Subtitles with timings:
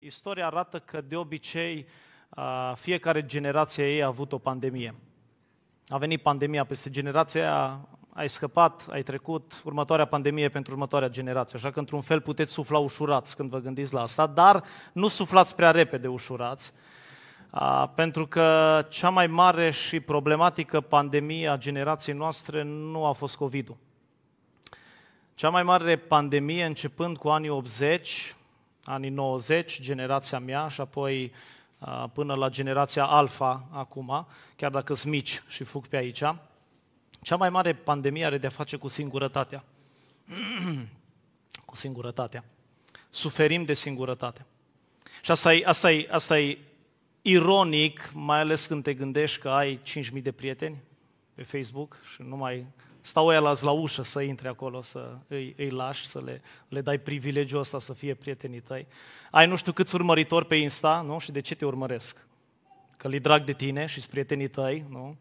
[0.00, 1.86] Istoria arată că de obicei
[2.74, 4.94] fiecare generație ei a avut o pandemie.
[5.88, 11.58] A venit pandemia peste generația aia, ai scăpat, ai trecut, următoarea pandemie pentru următoarea generație.
[11.58, 15.54] Așa că, într-un fel, puteți sufla ușurați când vă gândiți la asta, dar nu suflați
[15.54, 16.72] prea repede ușurați,
[17.94, 23.76] pentru că cea mai mare și problematică pandemie a generației noastre nu a fost COVID-ul.
[25.34, 28.36] Cea mai mare pandemie, începând cu anii 80,
[28.88, 31.32] anii 90, generația mea și apoi
[32.12, 36.22] până la generația alfa acum, chiar dacă sunt mici și fug pe aici,
[37.22, 39.64] cea mai mare pandemie are de-a face cu singurătatea.
[41.66, 42.44] cu singurătatea.
[43.10, 44.46] Suferim de singurătate.
[45.22, 46.58] Și asta e, asta, e, asta e
[47.22, 49.80] ironic, mai ales când te gândești că ai
[50.16, 50.76] 5.000 de prieteni
[51.34, 52.66] pe Facebook și nu mai
[53.08, 56.98] stau ăia la ușă să intre acolo, să îi, îi lași, să le, le dai
[56.98, 58.86] privilegiul ăsta să fie prietenii tăi.
[59.30, 61.18] Ai nu știu câți urmăritori pe Insta, nu?
[61.18, 62.26] Și de ce te urmăresc?
[62.96, 65.16] Că li drag de tine și sunt prietenii tăi, nu?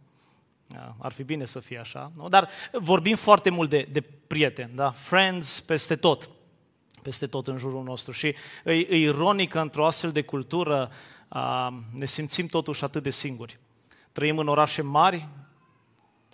[0.98, 2.30] Ar fi bine să fie așa, nu?
[2.30, 4.92] Dar vorbim foarte mult de, de prieteni, da?
[4.92, 6.30] Friends peste tot,
[7.02, 8.11] peste tot în jurul nostru.
[8.11, 8.28] Și
[8.66, 10.92] e, e ironic că într-o astfel de cultură
[11.28, 13.59] a, ne simțim totuși atât de singuri.
[14.11, 15.28] Trăim în orașe mari,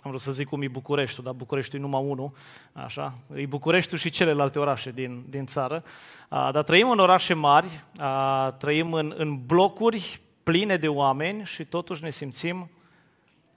[0.04, 2.32] am vrut să zic cum e Bucureștiul, dar Bucureștiul e numai unul,
[2.72, 5.84] așa, e Bucureștiul și celelalte orașe din, din țară,
[6.28, 11.64] a, dar trăim în orașe mari, a, trăim în, în blocuri pline de oameni și
[11.64, 12.70] totuși ne simțim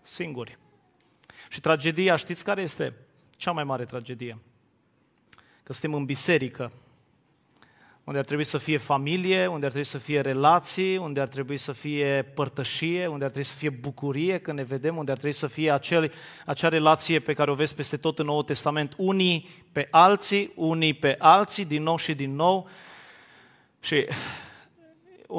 [0.01, 0.57] singuri.
[1.49, 2.93] Și tragedia, știți care este?
[3.35, 4.37] Cea mai mare tragedie.
[5.63, 6.71] Că suntem în biserică,
[8.07, 11.57] unde ar trebui să fie familie, unde ar trebui să fie relații, unde ar trebui
[11.57, 15.35] să fie părtășie, unde ar trebui să fie bucurie când ne vedem, unde ar trebui
[15.37, 16.11] să fie acel,
[16.45, 20.93] acea relație pe care o vezi peste tot în Noul Testament, unii pe alții, unii
[20.93, 22.69] pe alții, din nou și din nou.
[23.79, 24.07] Și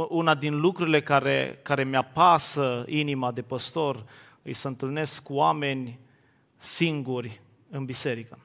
[0.08, 4.04] una din lucrurile care, care mi-apasă inima de păstor
[4.42, 5.98] e să întâlnesc cu oameni
[6.56, 7.40] singuri
[7.70, 8.38] în biserică.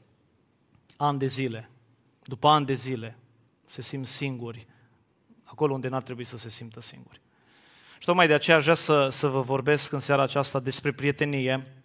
[0.97, 1.69] Ani de zile,
[2.23, 3.17] după ani de zile,
[3.65, 4.67] se simt singuri,
[5.43, 7.21] acolo unde n-ar trebui să se simtă singuri.
[7.97, 11.83] Și tocmai de aceea aș vrea să, să vă vorbesc în seara aceasta despre prietenie,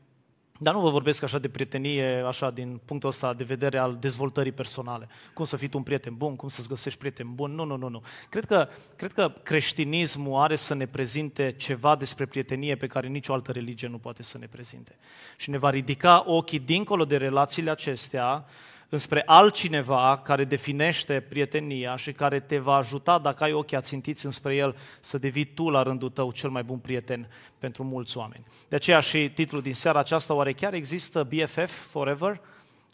[0.61, 4.53] dar nu vă vorbesc așa de prietenie, așa din punctul ăsta de vedere al dezvoltării
[4.53, 5.09] personale.
[5.35, 7.55] Cum să fii tu un prieten bun, cum să-ți găsești prieten bun.
[7.55, 8.03] Nu, nu, nu, nu.
[8.29, 13.33] Cred că, cred că creștinismul are să ne prezinte ceva despre prietenie pe care nicio
[13.33, 14.99] altă religie nu poate să ne prezinte.
[15.37, 18.45] Și ne va ridica ochii dincolo de relațiile acestea
[18.89, 24.55] înspre altcineva care definește prietenia și care te va ajuta, dacă ai ochii ațintiți înspre
[24.55, 28.45] el, să devii tu la rândul tău cel mai bun prieten pentru mulți oameni.
[28.69, 32.41] De aceea și titlul din seara aceasta, oare chiar există BFF forever?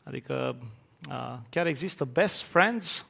[0.02, 0.56] Adică
[1.50, 3.06] chiar există best friends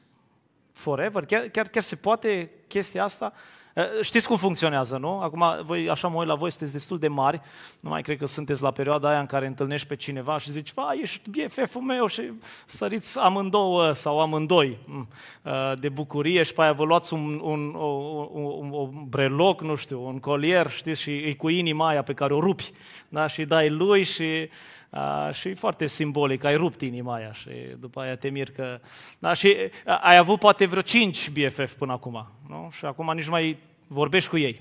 [0.73, 1.25] forever?
[1.25, 3.33] Chiar, chiar, chiar se poate chestia asta?
[3.75, 5.21] Eh, știți cum funcționează, nu?
[5.21, 7.41] Acum, voi, așa mă uit la voi, sunteți destul de mari,
[7.81, 10.73] nu mai cred că sunteți la perioada aia în care întâlneși pe cineva și zici,
[10.73, 12.33] va, ești BFF-ul meu și
[12.67, 15.09] săriți amândouă sau amândoi mm,
[15.43, 19.75] eh, de bucurie și pe aia vă luați un, un, un, un, un breloc, nu
[19.75, 22.73] știu, un colier, știți, și e cu inima aia pe care o rupi,
[23.09, 23.27] da?
[23.27, 24.49] și dai lui și
[24.95, 28.81] Uh, și e foarte simbolic, ai rupt inima aia și după aia te mir că...
[29.19, 29.57] Da, și
[30.01, 32.69] ai avut poate vreo cinci BFF până acum, nu?
[32.77, 34.61] Și acum nici nu mai vorbești cu ei.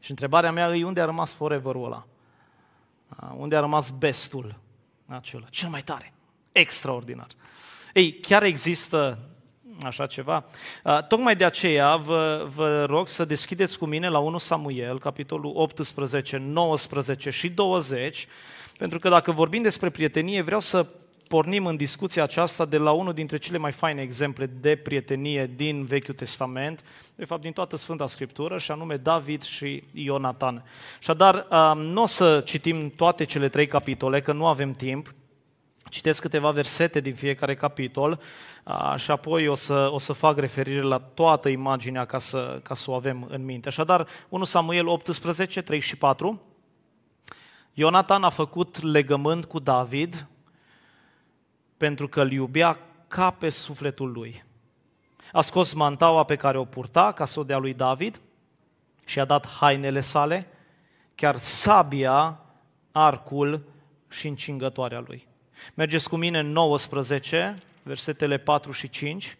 [0.00, 2.06] Și întrebarea mea e unde a rămas forever-ul ăla?
[3.20, 4.58] Uh, unde a rămas bestul
[5.06, 5.46] acela?
[5.50, 6.12] Cel mai tare,
[6.52, 7.28] extraordinar.
[7.92, 9.18] Ei, chiar există
[9.82, 10.44] așa ceva.
[11.08, 16.36] Tocmai de aceea vă, vă rog să deschideți cu mine la 1 Samuel, capitolul 18,
[16.36, 18.28] 19 și 20,
[18.78, 20.86] pentru că dacă vorbim despre prietenie, vreau să
[21.28, 25.84] pornim în discuția aceasta de la unul dintre cele mai faine exemple de prietenie din
[25.84, 26.84] Vechiul Testament,
[27.14, 30.64] de fapt din toată Sfânta Scriptură, și anume David și Ionatan.
[30.98, 35.14] Așadar, nu o să citim toate cele trei capitole, că nu avem timp,
[35.90, 38.20] Citesc câteva versete din fiecare capitol
[38.96, 42.90] și apoi o să, o să fac referire la toată imaginea ca să, ca să
[42.90, 43.68] o avem în minte.
[43.68, 46.40] Așadar, 1 Samuel 18, 3 și 4.
[47.78, 50.26] Ionatan a făcut legământ cu David
[51.76, 52.78] pentru că îl iubea
[53.08, 54.44] ca pe sufletul lui.
[55.32, 58.20] A scos mantaua pe care o purta ca să o dea lui David
[59.06, 60.48] și a dat hainele sale,
[61.14, 62.40] chiar sabia,
[62.92, 63.62] arcul
[64.08, 65.26] și încingătoarea lui.
[65.74, 69.36] Mergeți cu mine în 19, versetele 4 și 5.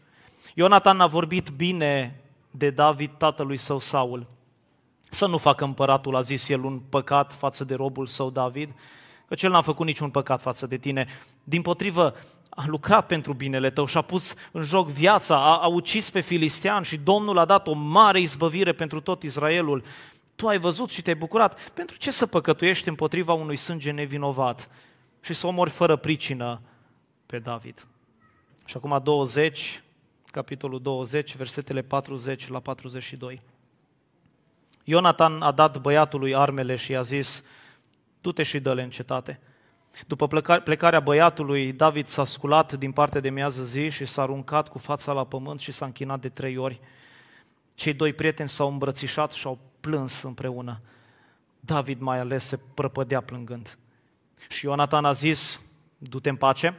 [0.55, 4.27] Ionatan a vorbit bine de David, tatălui său Saul.
[5.17, 8.75] Să nu facă împăratul, a zis el, un păcat față de robul său David,
[9.29, 11.07] că cel n-a făcut niciun păcat față de tine.
[11.45, 12.15] Din potrivă,
[12.49, 16.21] a lucrat pentru binele tău și a pus în joc viața, a, a ucis pe
[16.21, 19.85] filistean și Domnul a dat o mare izbăvire pentru tot Israelul.
[20.35, 21.71] Tu ai văzut și te-ai bucurat.
[21.71, 24.69] Pentru ce să păcătuiești împotriva unui sânge nevinovat
[25.21, 26.61] și să omori fără pricină
[27.27, 27.87] pe David?
[28.65, 29.83] Și acum 20,
[30.31, 33.43] capitolul 20, versetele 40 la 42.
[34.89, 37.45] Ionatan a dat băiatului armele și i-a zis,
[38.21, 39.41] du-te și dă-le în cetate.
[40.07, 40.27] După
[40.65, 45.13] plecarea băiatului, David s-a sculat din partea de miază zi și s-a aruncat cu fața
[45.13, 46.81] la pământ și s-a închinat de trei ori.
[47.75, 50.81] Cei doi prieteni s-au îmbrățișat și au plâns împreună.
[51.61, 53.79] David mai ales se prăpădea plângând.
[54.49, 55.61] Și Ionatan a zis,
[55.99, 56.79] du-te în pace,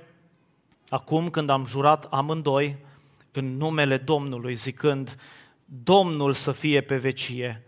[0.89, 2.77] acum când am jurat amândoi
[3.31, 5.17] în numele Domnului, zicând,
[5.65, 7.66] Domnul să fie pe vecie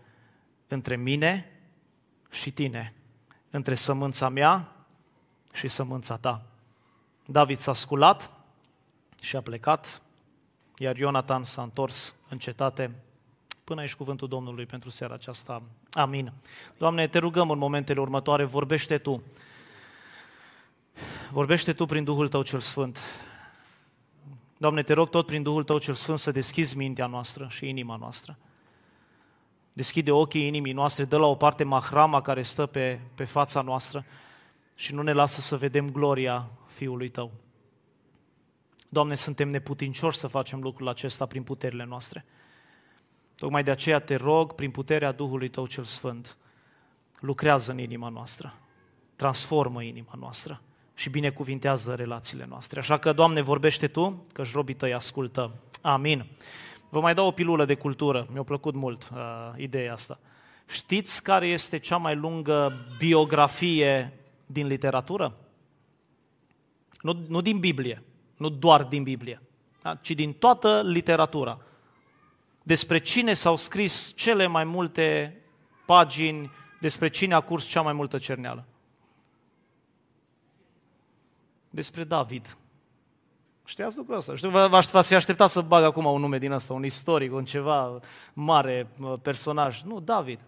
[0.70, 1.50] între mine
[2.30, 2.94] și tine,
[3.50, 4.72] între sămânța mea
[5.52, 6.42] și sămânța ta.
[7.26, 8.30] David s-a sculat
[9.20, 10.02] și a plecat,
[10.78, 12.90] iar Ionatan s-a întors în cetate.
[13.64, 15.62] Până aici cuvântul Domnului pentru seara aceasta.
[15.92, 16.32] Amin.
[16.78, 19.22] Doamne, te rugăm în momentele următoare, vorbește Tu.
[21.30, 23.00] Vorbește Tu prin Duhul Tău cel Sfânt.
[24.56, 27.96] Doamne, te rog tot prin Duhul Tău cel Sfânt să deschizi mintea noastră și inima
[27.96, 28.38] noastră.
[29.72, 34.04] Deschide ochii inimii noastre, dă la o parte mahrama care stă pe, pe fața noastră
[34.74, 37.30] și nu ne lasă să vedem gloria Fiului Tău.
[38.88, 42.24] Doamne, suntem neputincioși să facem lucrul acesta prin puterile noastre.
[43.36, 46.36] Tocmai de aceea te rog, prin puterea Duhului Tău cel Sfânt,
[47.20, 48.54] lucrează în inima noastră,
[49.16, 50.62] transformă inima noastră
[50.94, 52.78] și binecuvintează relațiile noastre.
[52.78, 55.52] Așa că, Doamne, vorbește Tu, că șrobii Tăi ascultă.
[55.80, 56.26] Amin.
[56.90, 60.18] Vă mai dau o pilulă de cultură, mi-a plăcut mult uh, ideea asta.
[60.68, 64.12] Știți care este cea mai lungă biografie
[64.46, 65.36] din literatură?
[67.00, 68.02] Nu, nu din Biblie,
[68.36, 69.42] nu doar din Biblie,
[69.82, 69.94] da?
[69.94, 71.60] ci din toată literatura.
[72.62, 75.36] Despre cine s-au scris cele mai multe
[75.86, 76.50] pagini,
[76.80, 78.64] despre cine a curs cea mai multă cerneală.
[81.70, 82.56] Despre David.
[83.70, 84.34] Știați lucrul ăsta?
[84.34, 88.00] Știu, v-ați fi așteptat să bag acum un nume din ăsta, un istoric, un ceva
[88.32, 88.90] mare
[89.22, 89.82] personaj.
[89.82, 90.38] Nu, David.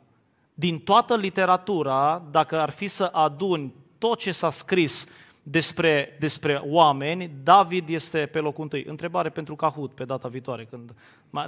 [0.54, 5.06] Din toată literatura, dacă ar fi să aduni tot ce s-a scris
[5.42, 8.84] despre, despre oameni, David este pe locul întâi.
[8.88, 10.64] Întrebare pentru Cahut pe data viitoare.
[10.64, 10.94] Când...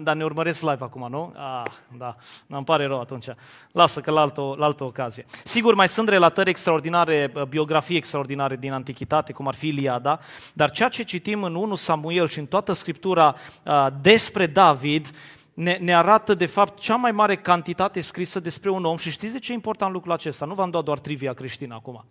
[0.02, 1.32] Dar ne urmăresc live acum, nu?
[1.36, 3.26] Ah, da, îmi pare rău atunci.
[3.72, 5.26] Lasă că la altă, la altă ocazie.
[5.44, 10.20] Sigur, mai sunt relatări extraordinare, biografii extraordinare din Antichitate, cum ar fi Iliada,
[10.52, 15.10] dar ceea ce citim în 1 Samuel și în toată Scriptura uh, despre David,
[15.54, 19.32] ne, ne arată de fapt cea mai mare cantitate scrisă despre un om și știți
[19.32, 20.44] de ce e important lucrul acesta?
[20.44, 22.04] Nu v-am dat doar trivia creștină acum.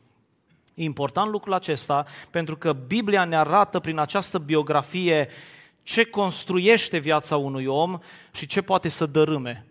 [0.73, 5.29] E important lucrul acesta pentru că Biblia ne arată prin această biografie
[5.83, 7.99] ce construiește viața unui om
[8.31, 9.65] și ce poate să dărâme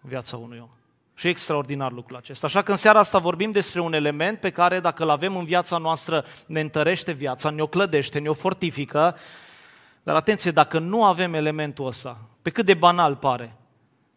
[0.00, 0.68] viața unui om.
[1.14, 2.46] Și e extraordinar lucrul acesta.
[2.46, 5.44] Așa că în seara asta vorbim despre un element pe care dacă îl avem în
[5.44, 9.16] viața noastră ne întărește viața, ne-o clădește, ne-o fortifică,
[10.02, 13.56] dar atenție, dacă nu avem elementul ăsta, pe cât de banal pare,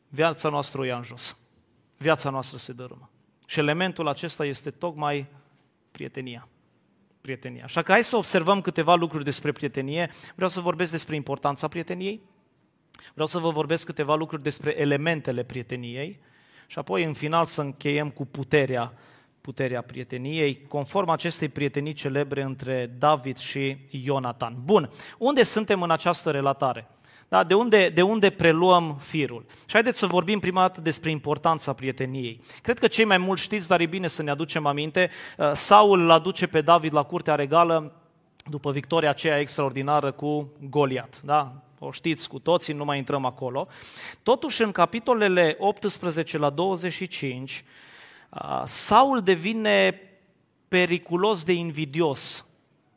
[0.07, 1.37] viața noastră o ia în jos.
[1.97, 3.09] Viața noastră se dărâmă.
[3.45, 5.27] Și elementul acesta este tocmai
[5.95, 6.47] prietenia.
[7.21, 7.63] Prietenia.
[7.63, 10.11] Așa că hai să observăm câteva lucruri despre prietenie.
[10.35, 12.21] Vreau să vorbesc despre importanța prieteniei.
[13.13, 16.19] Vreau să vă vorbesc câteva lucruri despre elementele prieteniei
[16.67, 18.93] și apoi în final să încheiem cu puterea
[19.41, 24.55] puterea prieteniei, conform acestei prietenii celebre între David și Ionatan.
[24.63, 26.87] Bun, unde suntem în această relatare?
[27.35, 27.43] Da?
[27.43, 29.45] De, unde, de unde preluăm firul?
[29.49, 32.41] Și haideți să vorbim prima dată despre importanța prieteniei.
[32.61, 35.99] Cred că cei mai mulți știți, dar e bine să ne aducem aminte, uh, Saul
[35.99, 37.91] îl aduce pe David la curtea regală
[38.49, 41.21] după victoria aceea extraordinară cu Goliat.
[41.21, 41.53] Da?
[41.79, 43.67] O știți cu toții, nu mai intrăm acolo.
[44.23, 47.63] Totuși, în capitolele 18 la 25,
[48.29, 50.01] uh, Saul devine
[50.67, 52.45] periculos de invidios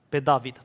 [0.08, 0.62] pe David,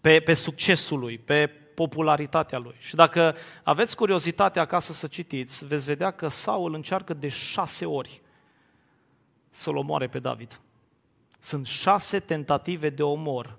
[0.00, 2.74] pe, pe succesul lui, pe popularitatea lui.
[2.78, 8.22] Și dacă aveți curiozitate acasă să citiți, veți vedea că Saul încearcă de șase ori
[9.50, 10.60] să-l omoare pe David.
[11.38, 13.58] Sunt șase tentative de omor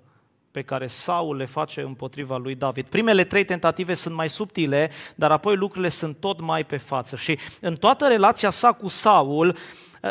[0.50, 2.88] pe care Saul le face împotriva lui David.
[2.88, 7.16] Primele trei tentative sunt mai subtile, dar apoi lucrurile sunt tot mai pe față.
[7.16, 9.56] Și în toată relația sa cu Saul,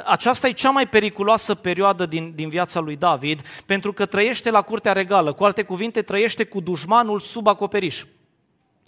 [0.05, 4.62] aceasta e cea mai periculoasă perioadă din, din viața lui David, pentru că trăiește la
[4.62, 5.33] curtea regală.
[5.33, 8.03] Cu alte cuvinte, trăiește cu dușmanul sub acoperiș.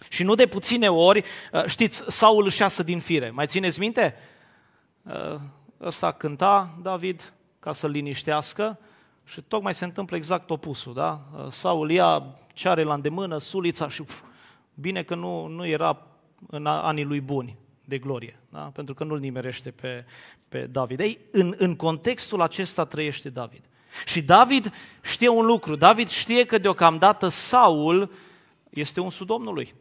[0.09, 3.29] Și nu de puține ori, uh, știți, Saul își iasă din fire.
[3.29, 4.15] Mai țineți minte?
[5.01, 5.39] Uh,
[5.81, 8.79] ăsta cânta David ca să-l liniștească
[9.25, 11.21] Și tocmai se întâmplă exact opusul, da?
[11.49, 14.21] Saul ia ce are la îndemână, sulița și uf,
[14.73, 16.07] bine că nu, nu era
[16.47, 18.59] în anii lui buni de glorie, da?
[18.59, 20.05] pentru că nu-l nimerește pe,
[20.53, 20.99] pe David.
[20.99, 23.63] Ei, în, în contextul acesta trăiește David.
[24.05, 28.11] Și David știe un lucru, David știe că deocamdată Saul
[28.69, 29.73] este un Domnului.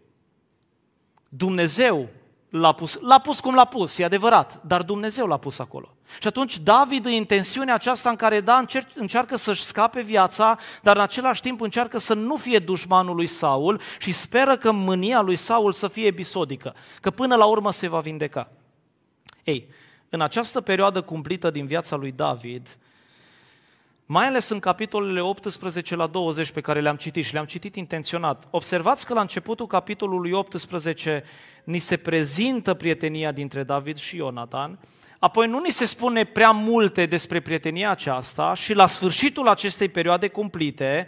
[1.29, 2.09] Dumnezeu
[2.49, 5.97] l-a pus, l-a pus cum l-a pus, e adevărat, dar Dumnezeu l-a pus acolo.
[6.21, 10.97] Și atunci David în intențiunea aceasta în care da, încerc, încearcă să-și scape viața, dar
[10.97, 15.37] în același timp încearcă să nu fie dușmanul lui Saul și speră că mânia lui
[15.37, 18.51] Saul să fie episodică, că până la urmă se va vindeca.
[19.45, 19.69] Ei,
[20.15, 22.79] în această perioadă cumplită din viața lui David,
[24.07, 28.49] mai ales în capitolele 18 la 20 pe care le-am citit și le-am citit intenționat.
[28.51, 31.25] Observați că la începutul capitolului 18
[31.65, 34.79] ni se prezintă prietenia dintre David și Ionatan,
[35.19, 40.29] apoi nu ni se spune prea multe despre prietenia aceasta și la sfârșitul acestei perioade
[40.29, 41.07] cumplite,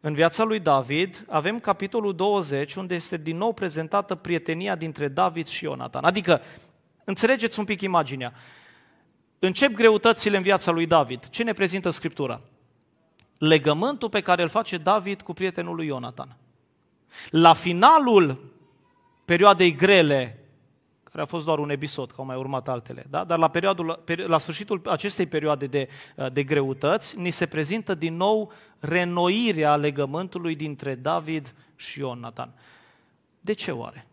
[0.00, 5.46] în viața lui David, avem capitolul 20, unde este din nou prezentată prietenia dintre David
[5.46, 6.04] și Ionatan.
[6.04, 6.40] Adică,
[7.04, 8.32] înțelegeți un pic imaginea.
[9.38, 11.28] Încep greutățile în viața lui David.
[11.28, 12.40] Ce ne prezintă Scriptura?
[13.38, 16.36] Legământul pe care îl face David cu prietenul lui Ionatan.
[17.30, 18.52] La finalul
[19.24, 20.38] perioadei grele,
[21.02, 23.24] care a fost doar un episod, că au mai urmat altele, da?
[23.24, 25.88] dar la, periodul, la sfârșitul acestei perioade de,
[26.32, 32.52] de greutăți, ni se prezintă din nou renoirea legământului dintre David și Ionatan.
[33.40, 34.06] De ce oare?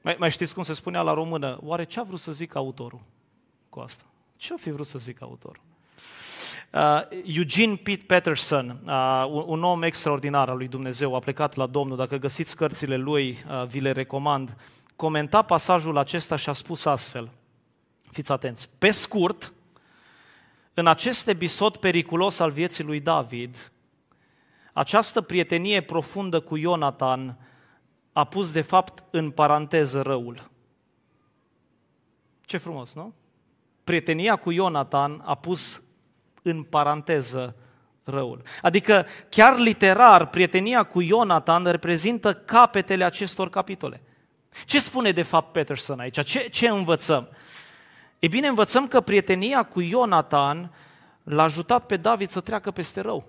[0.00, 1.58] Mai, mai știți cum se spunea la română?
[1.62, 3.00] Oare ce a vrut să zic autorul?
[3.70, 4.04] cu asta.
[4.36, 5.62] Ce-a fi vrut să zic autorul?
[6.72, 7.00] Uh,
[7.36, 11.96] Eugene Pete Patterson, uh, un, un om extraordinar al lui Dumnezeu, a plecat la Domnul,
[11.96, 14.56] dacă găsiți cărțile lui, uh, vi le recomand,
[14.96, 17.30] comenta pasajul acesta și a spus astfel,
[18.10, 19.52] fiți atenți, pe scurt,
[20.74, 23.72] în acest episod periculos al vieții lui David,
[24.72, 27.38] această prietenie profundă cu Ionatan
[28.12, 30.50] a pus de fapt în paranteză răul.
[32.40, 33.14] Ce frumos, nu?
[33.90, 35.82] prietenia cu Ionatan a pus
[36.42, 37.56] în paranteză
[38.04, 38.42] răul.
[38.62, 44.02] Adică, chiar literar, prietenia cu Ionatan reprezintă capetele acestor capitole.
[44.64, 46.24] Ce spune de fapt Peterson aici?
[46.24, 47.28] Ce, ce învățăm?
[48.18, 50.72] E bine, învățăm că prietenia cu Ionatan
[51.22, 53.24] l-a ajutat pe David să treacă peste rău.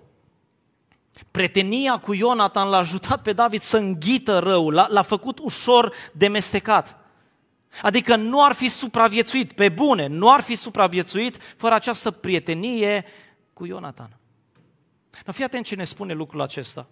[1.30, 6.28] Prietenia cu Ionatan l-a ajutat pe David să înghită răul, l-a, l-a făcut ușor de
[6.28, 6.96] mestecat.
[7.82, 13.04] Adică nu ar fi supraviețuit, pe bune, nu ar fi supraviețuit fără această prietenie
[13.52, 14.16] cu Ionatan.
[15.24, 16.86] Dar fii atent ce ne spune lucrul acesta.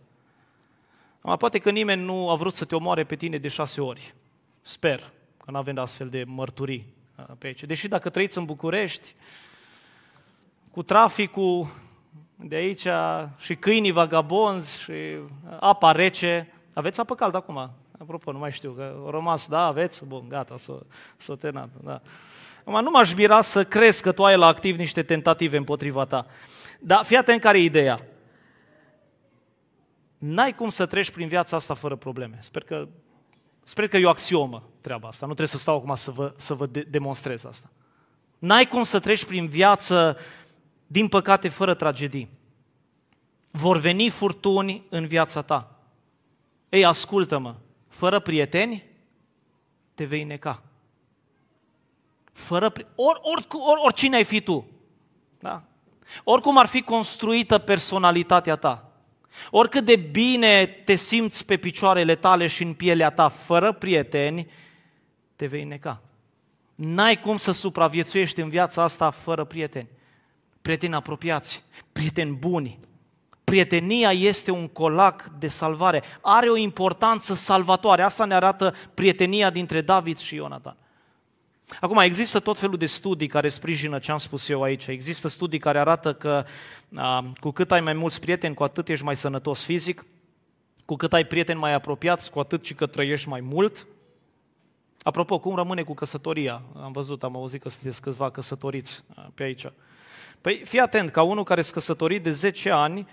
[1.21, 4.15] Acum, poate că nimeni nu a vrut să te omoare pe tine de șase ori.
[4.63, 5.11] Sper
[5.45, 7.65] că nu avem astfel de mărturii uh, pe aici.
[7.65, 9.15] Deși dacă trăiți în București,
[10.71, 11.71] cu traficul
[12.43, 12.87] de aici
[13.39, 14.93] și câinii vagabonzi și
[15.61, 17.71] apa rece, aveți apă caldă acum,
[18.01, 20.05] Apropo, nu mai știu, că au rămas, da, aveți?
[20.05, 20.79] Bun, gata, s-o,
[21.17, 22.01] s-o terminat, da.
[22.65, 26.27] Acum, nu m-aș mira să crezi că tu ai la activ niște tentative împotriva ta.
[26.79, 28.01] Dar fii atent care e ideea.
[30.19, 32.39] N-ai cum să treci prin viața asta fără probleme.
[32.41, 32.89] Sper că,
[33.65, 35.27] sper că e o axiomă treaba asta.
[35.27, 37.71] Nu trebuie să stau acum să vă, să vă de- demonstrez asta.
[38.39, 40.17] N-ai cum să treci prin viață,
[40.93, 42.29] din păcate, fără tragedii.
[43.51, 45.79] Vor veni furtuni în viața ta.
[46.69, 47.55] Ei, ascultă-mă,
[47.89, 48.85] fără prieteni,
[49.95, 50.63] te vei neca.
[52.33, 54.67] Fără, or, or, or, oricine ai fi tu.
[55.39, 55.63] Da?
[56.25, 58.91] Oricum ar fi construită personalitatea ta,
[59.51, 64.51] oricât de bine te simți pe picioarele tale și în pielea ta, fără prieteni,
[65.37, 66.03] te vei neca.
[66.75, 69.99] N-ai cum să supraviețuiești în viața asta fără prieteni.
[70.63, 71.63] Prieteni apropiați,
[71.93, 72.79] prieteni buni,
[73.45, 78.03] prietenia este un colac de salvare, are o importanță salvatoare.
[78.03, 80.77] Asta ne arată prietenia dintre David și Ionatan.
[81.81, 84.87] Acum, există tot felul de studii care sprijină ce am spus eu aici.
[84.87, 86.45] Există studii care arată că
[86.95, 90.05] a, cu cât ai mai mulți prieteni, cu atât ești mai sănătos fizic,
[90.85, 93.87] cu cât ai prieteni mai apropiați, cu atât și că trăiești mai mult.
[95.03, 96.63] Apropo, cum rămâne cu căsătoria?
[96.83, 99.67] Am văzut, am auzit că sunteți câțiva căsătoriți pe aici.
[100.41, 103.07] Păi fii atent, ca unul care s căsătorit de 10 ani,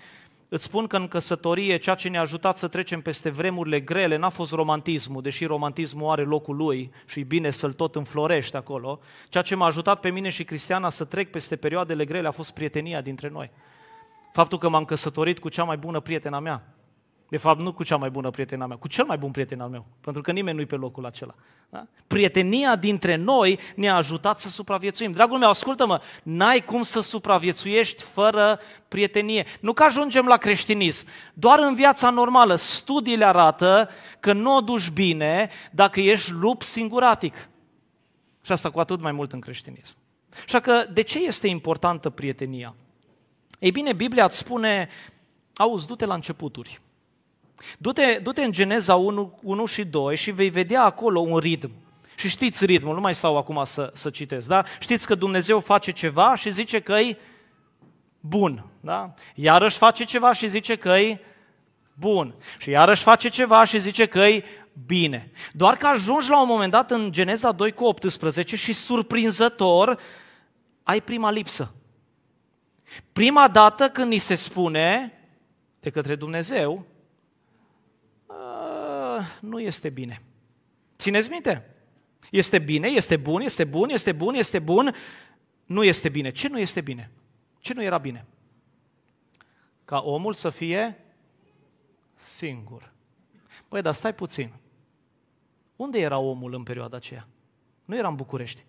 [0.50, 4.28] Îți spun că în căsătorie ceea ce ne-a ajutat să trecem peste vremurile grele n-a
[4.28, 9.00] fost romantismul, deși romantismul are locul lui și e bine să-l tot înflorește acolo.
[9.28, 12.54] Ceea ce m-a ajutat pe mine și Cristiana să trec peste perioadele grele a fost
[12.54, 13.50] prietenia dintre noi.
[14.32, 16.77] Faptul că m-am căsătorit cu cea mai bună prietena mea.
[17.28, 19.68] De fapt, nu cu cea mai bună prietena mea, cu cel mai bun prieten al
[19.68, 21.34] meu, pentru că nimeni nu-i pe locul acela.
[21.70, 21.86] Da?
[22.06, 25.12] Prietenia dintre noi ne-a ajutat să supraviețuim.
[25.12, 29.46] Dragul meu, ascultă-mă, n-ai cum să supraviețuiești fără prietenie.
[29.60, 32.54] Nu că ajungem la creștinism, doar în viața normală.
[32.56, 37.48] Studiile arată că nu o duci bine dacă ești lup singuratic.
[38.42, 39.96] Și asta cu atât mai mult în creștinism.
[40.44, 42.74] Așa că, de ce este importantă prietenia?
[43.58, 44.88] Ei bine, Biblia îți spune,
[45.56, 46.80] auzi, du-te la începuturi.
[47.78, 51.70] Du-te, du-te în Geneza 1, 1 și 2 și vei vedea acolo un ritm.
[52.14, 54.64] Și știți ritmul, nu mai stau acum să, să citesc, da?
[54.80, 57.16] Știți că Dumnezeu face ceva și zice că e
[58.20, 59.14] bun, da?
[59.34, 61.20] Iarăși face ceva și zice că e
[61.94, 62.34] bun.
[62.58, 64.44] Și iarăși face ceva și zice că e
[64.86, 65.32] bine.
[65.52, 70.00] Doar că ajungi la un moment dat în Geneza 2 cu 18 și surprinzător
[70.82, 71.74] ai prima lipsă.
[73.12, 75.12] Prima dată când ni se spune
[75.80, 76.86] de către Dumnezeu,
[79.40, 80.22] nu este bine.
[80.98, 81.74] Țineți minte?
[82.30, 84.94] Este bine, este bun, este bun, este bun, este bun,
[85.64, 86.30] nu este bine.
[86.30, 87.10] Ce nu este bine?
[87.58, 88.26] Ce nu era bine?
[89.84, 91.04] Ca omul să fie
[92.14, 92.92] singur.
[93.68, 94.52] Păi, dar stai puțin.
[95.76, 97.28] Unde era omul în perioada aceea?
[97.84, 98.64] Nu era în București.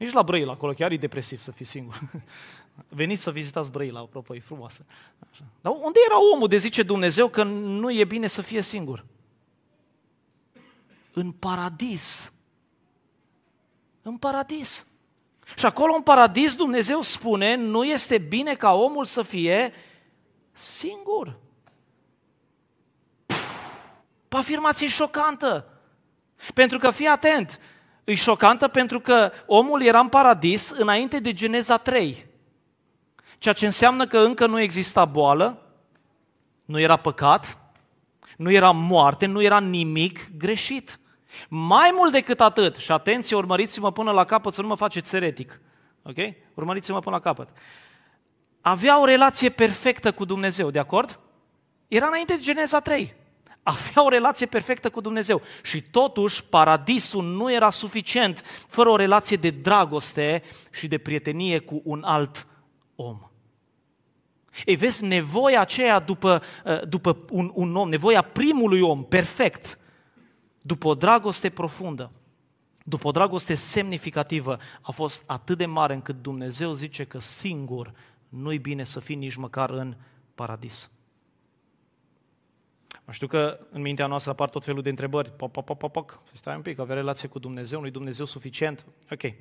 [0.00, 2.00] Nici la Brăila, acolo chiar e depresiv să fii singur.
[2.88, 4.84] Veniți să vizitați Brăila, apropo, e frumoasă.
[5.30, 5.44] Așa.
[5.60, 9.04] Dar unde era omul de zice Dumnezeu că nu e bine să fie singur?
[11.12, 12.32] În paradis.
[14.02, 14.86] În paradis.
[15.56, 19.72] Și acolo în paradis Dumnezeu spune, nu este bine ca omul să fie
[20.52, 21.38] singur.
[23.26, 25.80] Puf, afirmație șocantă.
[26.54, 27.60] Pentru că, fii atent,
[28.10, 32.26] e șocantă pentru că omul era în paradis înainte de Geneza 3.
[33.38, 35.62] Ceea ce înseamnă că încă nu exista boală,
[36.64, 37.58] nu era păcat,
[38.36, 41.00] nu era moarte, nu era nimic greșit.
[41.48, 45.60] Mai mult decât atât, și atenție, urmăriți-mă până la capăt să nu mă faceți eretic.
[46.02, 46.16] Ok?
[46.54, 47.48] Urmăriți-mă până la capăt.
[48.60, 51.20] Avea o relație perfectă cu Dumnezeu, de acord?
[51.88, 53.14] Era înainte de Geneza 3
[53.62, 55.42] avea o relație perfectă cu Dumnezeu.
[55.62, 61.80] Și totuși, paradisul nu era suficient fără o relație de dragoste și de prietenie cu
[61.84, 62.46] un alt
[62.94, 63.18] om.
[64.64, 69.78] Ei, vezi, nevoia aceea după, uh, după un, un om, nevoia primului om perfect,
[70.62, 72.10] după o dragoste profundă,
[72.84, 77.92] după o dragoste semnificativă, a fost atât de mare încât Dumnezeu zice că singur
[78.28, 79.96] nu-i bine să fii nici măcar în
[80.34, 80.90] paradis.
[83.10, 85.30] Știu că în mintea noastră apar tot felul de întrebări.
[85.30, 86.20] Poc, poc, poc, poc, poc.
[86.32, 88.84] Stai un pic, avea relație cu Dumnezeu, nu-i Dumnezeu suficient?
[89.10, 89.32] Ok.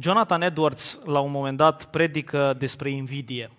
[0.00, 3.50] Jonathan Edwards, la un moment dat, predică despre invidie.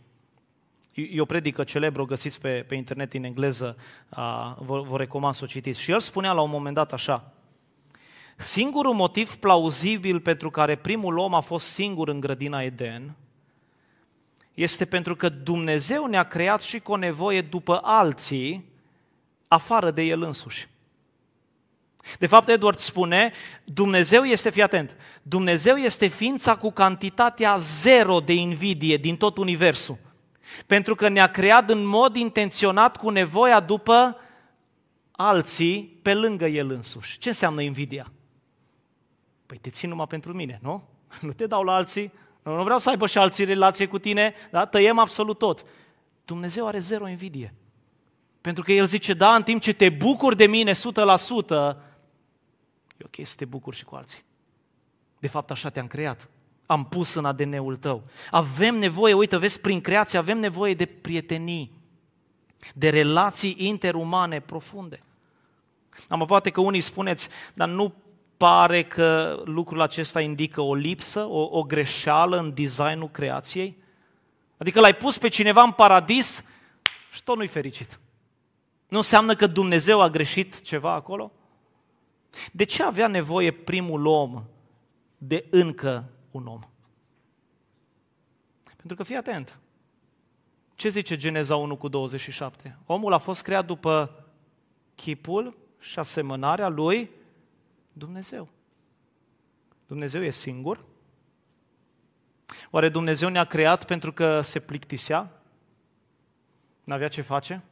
[0.93, 3.77] E o predică celebră, o găsiți pe, pe internet în engleză,
[4.09, 5.81] uh, vă, vă recomand să o citiți.
[5.81, 7.33] Și el spunea la un moment dat așa,
[8.37, 13.15] Singurul motiv plauzibil pentru care primul om a fost singur în grădina Eden
[14.61, 18.65] este pentru că Dumnezeu ne-a creat și cu o nevoie după alții,
[19.47, 20.69] afară de El însuși.
[22.19, 23.31] De fapt, Edward spune,
[23.63, 29.97] Dumnezeu este, fii atent, Dumnezeu este ființa cu cantitatea zero de invidie din tot universul.
[30.67, 34.17] Pentru că ne-a creat în mod intenționat cu nevoia după
[35.11, 37.17] alții pe lângă El însuși.
[37.17, 38.11] Ce înseamnă invidia?
[39.45, 40.83] Păi te țin numai pentru mine, nu?
[41.21, 42.11] Nu te dau la alții, nu,
[42.43, 44.65] nu vreau să aibă și alții relație cu tine, da?
[44.65, 45.65] tăiem absolut tot.
[46.25, 47.53] Dumnezeu are zero invidie.
[48.41, 50.75] Pentru că El zice, da, în timp ce te bucuri de mine 100%,
[52.97, 54.23] e ok să te bucuri și cu alții.
[55.19, 56.29] De fapt, așa te-am creat.
[56.65, 58.03] Am pus în ADN-ul tău.
[58.31, 61.71] Avem nevoie, uite, vezi, prin creație avem nevoie de prietenii,
[62.73, 65.03] de relații interumane profunde.
[66.07, 67.93] Am poate că unii spuneți, dar nu
[68.41, 73.77] pare că lucrul acesta indică o lipsă, o, o greșeală în designul creației?
[74.57, 76.43] Adică l-ai pus pe cineva în paradis
[77.11, 77.99] și tot nu-i fericit.
[78.87, 81.31] Nu înseamnă că Dumnezeu a greșit ceva acolo?
[82.51, 84.43] De ce avea nevoie primul om
[85.17, 86.61] de încă un om?
[88.75, 89.59] Pentru că fii atent.
[90.75, 92.77] Ce zice Geneza 1 cu 27?
[92.85, 94.25] Omul a fost creat după
[94.95, 97.19] chipul și asemănarea lui
[97.93, 98.49] Dumnezeu.
[99.87, 100.85] Dumnezeu e singur?
[102.69, 105.41] Oare Dumnezeu ne-a creat pentru că se plictisea?
[106.83, 107.63] N-avea ce face?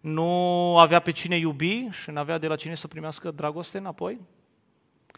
[0.00, 4.20] Nu avea pe cine iubi și nu avea de la cine să primească dragoste înapoi?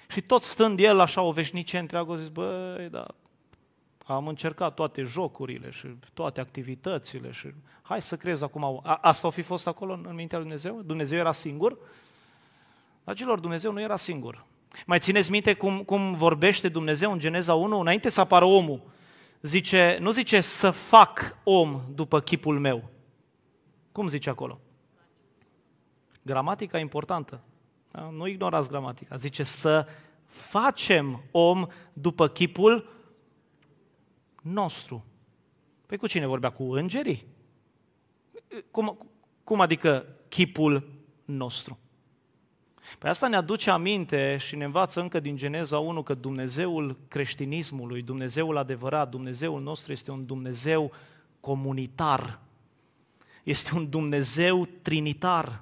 [0.08, 3.06] Și tot stând el așa o veșnicie întreagă, zis, băi, da,
[4.04, 7.48] am încercat toate jocurile și toate activitățile și
[7.82, 10.82] hai să crezi acum, a, asta a fi fost acolo în, în mintea lui Dumnezeu?
[10.82, 11.78] Dumnezeu era singur?
[13.06, 14.44] Dragilor, Dumnezeu nu era singur.
[14.86, 17.78] Mai țineți minte cum, cum vorbește Dumnezeu în Geneza 1?
[17.78, 18.82] Înainte să apară omul,
[19.42, 22.90] zice, nu zice să fac om după chipul meu.
[23.92, 24.60] Cum zice acolo?
[26.22, 27.40] Gramatica importantă.
[27.90, 28.00] Da?
[28.10, 29.16] Nu ignorați gramatica.
[29.16, 29.86] Zice să
[30.26, 32.88] facem om după chipul
[34.42, 35.04] nostru.
[35.86, 36.50] Păi cu cine vorbea?
[36.50, 37.26] Cu îngerii?
[38.70, 38.98] Cum,
[39.44, 40.88] cum adică chipul
[41.24, 41.78] nostru?
[42.98, 48.02] Păi asta ne aduce aminte și ne învață încă din Geneza 1 că Dumnezeul creștinismului,
[48.02, 50.92] Dumnezeul adevărat, Dumnezeul nostru este un Dumnezeu
[51.40, 52.38] comunitar.
[53.42, 55.60] Este un Dumnezeu trinitar.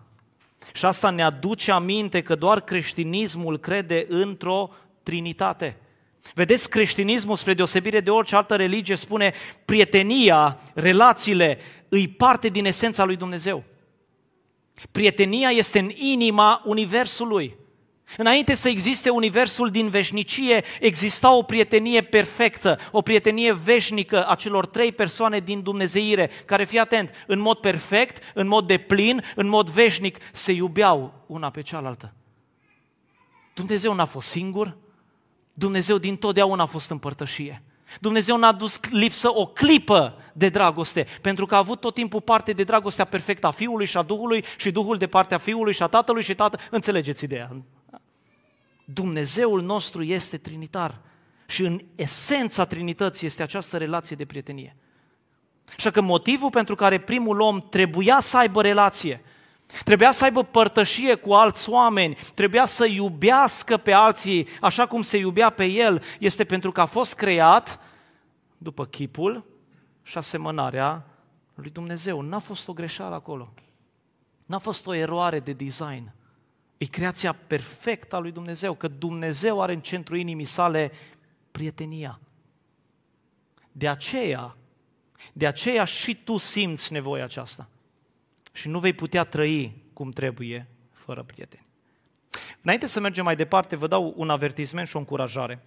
[0.72, 4.70] Și asta ne aduce aminte că doar creștinismul crede într-o
[5.02, 5.76] trinitate.
[6.34, 9.32] Vedeți, creștinismul, spre deosebire de orice altă religie, spune
[9.64, 11.58] prietenia, relațiile,
[11.88, 13.64] îi parte din esența lui Dumnezeu.
[14.92, 17.56] Prietenia este în inima Universului.
[18.16, 24.66] Înainte să existe Universul din veșnicie, exista o prietenie perfectă, o prietenie veșnică a celor
[24.66, 29.68] trei persoane din Dumnezeire, care, fii atent, în mod perfect, în mod deplin, în mod
[29.68, 32.14] veșnic, se iubeau una pe cealaltă.
[33.54, 34.76] Dumnezeu n-a fost singur,
[35.54, 37.62] Dumnezeu din totdeauna a fost împărtășie.
[38.00, 42.52] Dumnezeu n-a dus lipsă o clipă de dragoste, pentru că a avut tot timpul parte
[42.52, 45.86] de dragostea perfectă a Fiului și a Duhului și Duhul de partea Fiului și a
[45.86, 46.60] Tatălui și Tatăl.
[46.70, 47.56] Înțelegeți ideea?
[48.84, 51.00] Dumnezeul nostru este trinitar
[51.46, 54.76] și în esența Trinității este această relație de prietenie.
[55.76, 59.24] Așa că motivul pentru care primul om trebuia să aibă relație,
[59.84, 65.16] trebuia să aibă părtășie cu alți oameni, trebuia să iubească pe alții așa cum se
[65.16, 67.80] iubea pe el, este pentru că a fost creat
[68.58, 69.53] după chipul
[70.04, 71.06] și asemănarea
[71.54, 72.20] lui Dumnezeu.
[72.20, 73.52] N-a fost o greșeală acolo.
[74.46, 76.12] N-a fost o eroare de design.
[76.76, 80.92] E creația perfectă a lui Dumnezeu, că Dumnezeu are în centrul inimii sale
[81.50, 82.20] prietenia.
[83.72, 84.56] De aceea,
[85.32, 87.68] de aceea și tu simți nevoia aceasta.
[88.52, 91.66] Și nu vei putea trăi cum trebuie fără prieteni.
[92.62, 95.62] Înainte să mergem mai departe, vă dau un avertisment și o încurajare.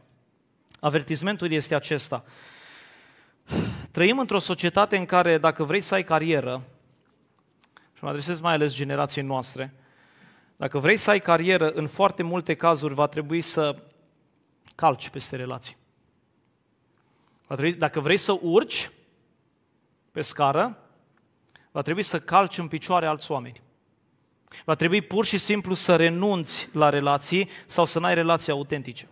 [0.80, 2.24] Avertismentul este acesta.
[3.92, 6.64] Trăim într-o societate în care dacă vrei să ai carieră,
[7.94, 9.74] și mă adresez mai ales generației noastre,
[10.56, 13.84] dacă vrei să ai carieră, în foarte multe cazuri va trebui să
[14.76, 15.78] calci peste relații.
[17.48, 18.92] Va trebui, dacă vrei să urci
[20.12, 20.78] pe scară,
[21.72, 23.62] va trebui să calci în picioare alți oameni.
[24.66, 29.08] Va trebui pur și simplu să renunți la relații sau să n-ai relații autentice.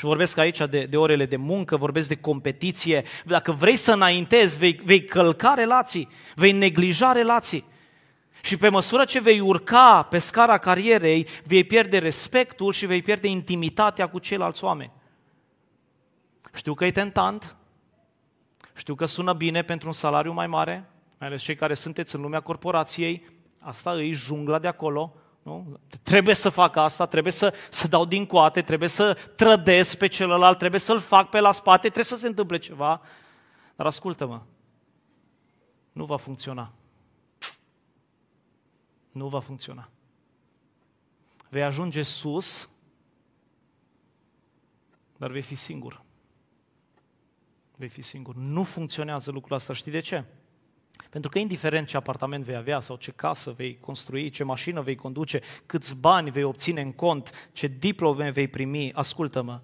[0.00, 3.04] Și vorbesc aici de, de orele de muncă, vorbesc de competiție.
[3.24, 7.64] Dacă vrei să înaintezi, vei, vei călca relații, vei neglija relații.
[8.42, 13.28] Și pe măsură ce vei urca pe scara carierei, vei pierde respectul și vei pierde
[13.28, 14.92] intimitatea cu ceilalți oameni.
[16.54, 17.56] Știu că e tentant,
[18.74, 22.20] știu că sună bine pentru un salariu mai mare, mai ales cei care sunteți în
[22.20, 23.26] lumea corporației,
[23.58, 25.14] asta îi jungla de acolo,
[25.50, 25.80] nu?
[26.02, 30.58] Trebuie să fac asta, trebuie să, să dau din coate, trebuie să trădesc pe celălalt,
[30.58, 33.00] trebuie să-l fac pe la spate, trebuie să se întâmple ceva.
[33.76, 34.42] Dar ascultă-mă,
[35.92, 36.72] nu va funcționa.
[39.12, 39.88] Nu va funcționa.
[41.48, 42.68] Vei ajunge sus,
[45.16, 46.02] dar vei fi singur.
[47.76, 48.34] Vei fi singur.
[48.34, 49.72] Nu funcționează lucrul ăsta.
[49.72, 50.24] Știi de ce?
[51.10, 54.94] Pentru că indiferent ce apartament vei avea sau ce casă vei construi, ce mașină vei
[54.94, 59.60] conduce, câți bani vei obține în cont, ce diplome vei primi, ascultă-mă,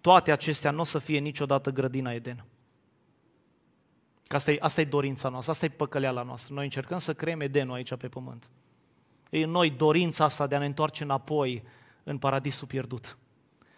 [0.00, 2.44] toate acestea nu o să fie niciodată grădina Eden.
[4.26, 6.54] Că asta e, asta e dorința noastră, asta e păcăleala noastră.
[6.54, 8.50] Noi încercăm să creăm Edenul aici pe pământ.
[9.30, 11.62] E în noi dorința asta de a ne întoarce înapoi
[12.02, 13.18] în paradisul pierdut.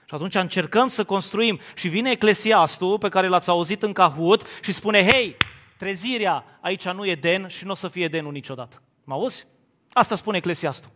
[0.09, 4.73] Și atunci încercăm să construim și vine eclesiastul pe care l-ați auzit în Cahut și
[4.73, 5.37] spune, hei,
[5.77, 8.83] trezirea aici nu e den și nu o să fie denul niciodată.
[9.05, 9.47] Mă auzi?
[9.93, 10.91] Asta spune Eclesiastul.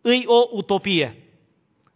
[0.00, 1.22] Îi o utopie.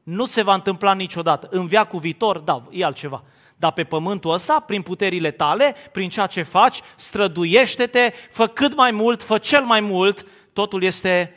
[0.02, 1.48] Nu se va întâmpla niciodată.
[1.50, 3.24] În viacul viitor, da, e altceva.
[3.56, 8.90] Dar pe pământul ăsta, prin puterile tale, prin ceea ce faci, străduiește-te, fă cât mai
[8.90, 11.34] mult, fă cel mai mult, totul este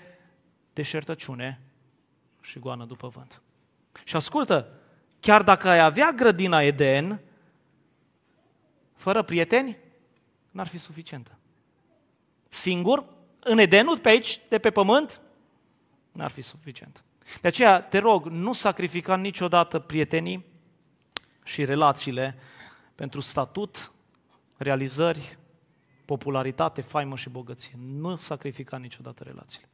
[0.73, 1.61] deșertăciune
[2.41, 3.41] și goană după vânt.
[4.03, 4.67] Și ascultă,
[5.19, 7.21] chiar dacă ai avea grădina Eden,
[8.95, 9.77] fără prieteni,
[10.53, 11.37] n-ar fi suficientă.
[12.49, 13.05] Singur,
[13.39, 15.21] în Edenul, pe aici, de pe pământ,
[16.11, 17.03] n-ar fi suficient.
[17.41, 20.45] De aceea, te rog, nu sacrifica niciodată prietenii
[21.43, 22.37] și relațiile
[22.95, 23.91] pentru statut,
[24.57, 25.37] realizări,
[26.05, 27.73] popularitate, faimă și bogăție.
[27.77, 29.69] Nu sacrifica niciodată relațiile.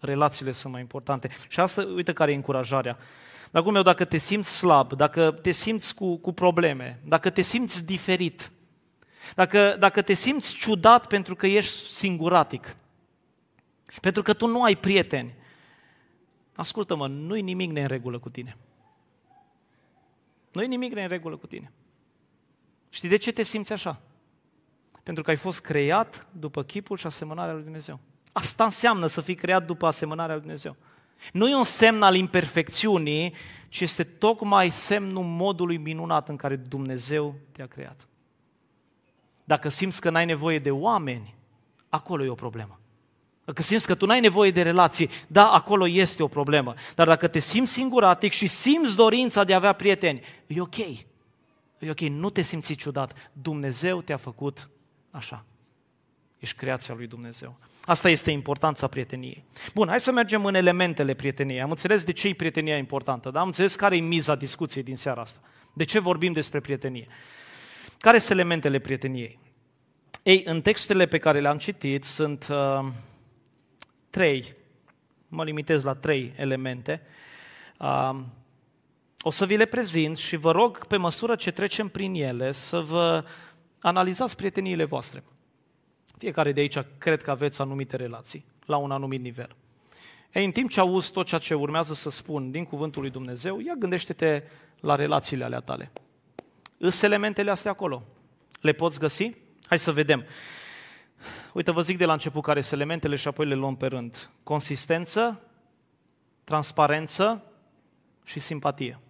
[0.00, 1.28] Relațiile sunt mai importante.
[1.48, 2.98] Și asta, uite care e încurajarea.
[3.50, 7.84] Dragul meu, dacă te simți slab, dacă te simți cu, cu probleme, dacă te simți
[7.84, 8.52] diferit,
[9.34, 12.76] dacă, dacă te simți ciudat pentru că ești singuratic,
[14.00, 15.34] pentru că tu nu ai prieteni,
[16.54, 18.56] ascultă-mă, nu-i nimic ne în regulă cu tine.
[20.52, 21.72] Nu-i nimic ne în regulă cu tine.
[22.88, 24.00] Știi de ce te simți așa?
[25.02, 28.00] Pentru că ai fost creat după chipul și asemănarea lui Dumnezeu.
[28.32, 30.76] Asta înseamnă să fii creat după asemănarea lui Dumnezeu.
[31.32, 33.34] Nu e un semn al imperfecțiunii,
[33.68, 38.06] ci este tocmai semnul modului minunat în care Dumnezeu te-a creat.
[39.44, 41.34] Dacă simți că n-ai nevoie de oameni,
[41.88, 42.80] acolo e o problemă.
[43.44, 46.74] Dacă simți că tu n-ai nevoie de relații, da, acolo este o problemă.
[46.94, 50.78] Dar dacă te simți singuratic și simți dorința de a avea prieteni, e ok.
[51.78, 53.30] E ok, nu te simți ciudat.
[53.32, 54.68] Dumnezeu te-a făcut
[55.10, 55.44] așa.
[56.38, 57.56] Ești creația lui Dumnezeu.
[57.84, 59.44] Asta este importanța prieteniei.
[59.74, 61.60] Bun, hai să mergem în elementele prieteniei.
[61.60, 63.40] Am înțeles de ce e prietenia importantă, da?
[63.40, 65.40] Am înțeles care e miza discuției din seara asta.
[65.72, 67.06] De ce vorbim despre prietenie?
[68.02, 69.38] Care sunt elementele prieteniei?
[70.22, 72.88] Ei, în textele pe care le-am citit sunt uh,
[74.10, 74.54] trei,
[75.28, 77.02] mă limitez la trei elemente.
[77.78, 78.18] Uh,
[79.20, 82.80] o să vi le prezint și vă rog, pe măsură ce trecem prin ele, să
[82.80, 83.24] vă
[83.78, 85.22] analizați prieteniile voastre.
[86.18, 89.56] Fiecare de aici cred că aveți anumite relații, la un anumit nivel.
[90.32, 93.58] Ei, în timp ce auzi tot ceea ce urmează să spun din cuvântul lui Dumnezeu,
[93.58, 94.42] ia gândește-te
[94.80, 95.92] la relațiile alea tale.
[96.84, 98.02] Îs elementele astea acolo.
[98.60, 99.34] Le poți găsi?
[99.66, 100.24] Hai să vedem.
[101.52, 104.30] Uite, vă zic de la început care sunt elementele și apoi le luăm pe rând.
[104.42, 105.40] Consistență,
[106.44, 107.44] transparență
[108.24, 109.00] și simpatie.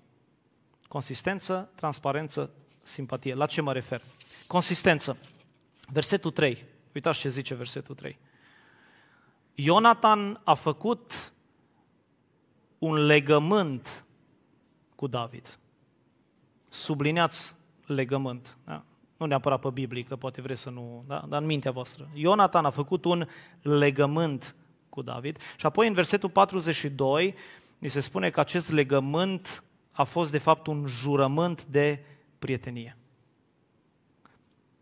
[0.89, 2.51] Consistență, transparență,
[2.83, 3.35] simpatie.
[3.35, 4.03] La ce mă refer?
[4.47, 5.17] Consistență.
[5.93, 6.65] Versetul 3.
[6.95, 8.19] Uitați ce zice versetul 3.
[9.55, 11.33] Ionatan a făcut
[12.79, 14.05] un legământ
[14.95, 15.59] cu David.
[16.69, 17.61] Subliniați
[17.95, 18.57] legământ.
[18.65, 18.85] Da?
[19.17, 21.25] Nu neapărat pe Biblie, că poate vreți să nu, da?
[21.29, 22.09] dar în mintea voastră.
[22.15, 23.29] Ionatan a făcut un
[23.61, 24.57] legământ
[24.89, 27.35] cu David și apoi în versetul 42
[27.79, 32.05] ni se spune că acest legământ a fost de fapt un jurământ de
[32.39, 32.97] prietenie.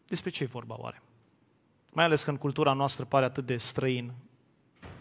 [0.06, 1.02] Despre ce e vorba oare?
[1.92, 4.12] Mai ales că în cultura noastră pare atât de străin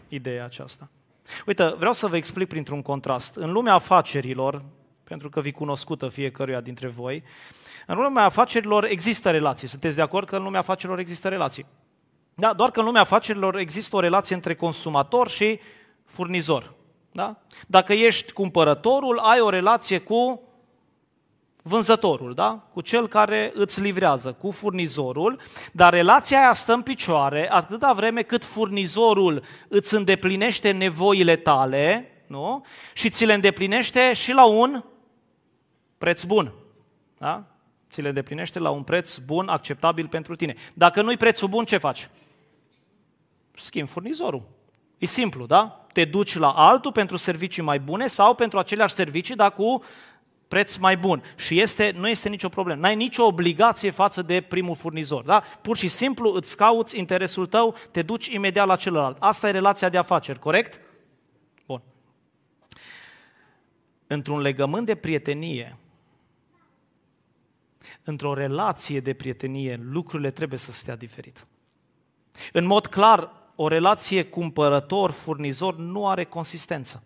[0.08, 0.90] ideea aceasta.
[1.46, 3.36] Uite, vreau să vă explic printr-un contrast.
[3.36, 4.64] În lumea afacerilor,
[5.10, 7.22] pentru că vi cunoscută fiecăruia dintre voi,
[7.86, 9.68] în lumea afacerilor există relații.
[9.68, 11.66] Sunteți de acord că în lumea afacerilor există relații?
[12.34, 15.60] Da, doar că în lumea afacerilor există o relație între consumator și
[16.04, 16.74] furnizor.
[17.12, 17.36] Da?
[17.66, 20.42] Dacă ești cumpărătorul, ai o relație cu
[21.62, 22.68] vânzătorul, da?
[22.72, 25.40] cu cel care îți livrează, cu furnizorul,
[25.72, 32.64] dar relația aia stă în picioare atâta vreme cât furnizorul îți îndeplinește nevoile tale nu?
[32.92, 34.84] și ți le îndeplinește și la un
[36.00, 36.52] preț bun.
[37.18, 37.44] Da?
[37.90, 40.54] Ți le îndeplinește la un preț bun, acceptabil pentru tine.
[40.74, 42.08] Dacă nu-i prețul bun, ce faci?
[43.54, 44.48] Schimb furnizorul.
[44.98, 45.86] E simplu, da?
[45.92, 49.82] Te duci la altul pentru servicii mai bune sau pentru aceleași servicii, dar cu
[50.48, 51.22] preț mai bun.
[51.36, 52.80] Și este, nu este nicio problemă.
[52.80, 55.24] N-ai nicio obligație față de primul furnizor.
[55.24, 55.42] Da?
[55.62, 59.16] Pur și simplu îți cauți interesul tău, te duci imediat la celălalt.
[59.20, 60.80] Asta e relația de afaceri, corect?
[61.66, 61.82] Bun.
[64.06, 65.78] Într-un legământ de prietenie,
[68.04, 71.46] într-o relație de prietenie, lucrurile trebuie să stea diferit.
[72.52, 77.02] În mod clar, o relație cumpărător-furnizor nu are consistență.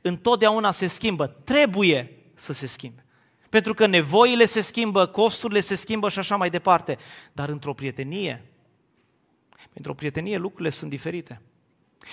[0.00, 1.26] Întotdeauna se schimbă.
[1.26, 3.04] Trebuie să se schimbe.
[3.48, 6.98] Pentru că nevoile se schimbă, costurile se schimbă și așa mai departe.
[7.32, 8.44] Dar într-o prietenie,
[9.72, 11.40] într-o prietenie lucrurile sunt diferite.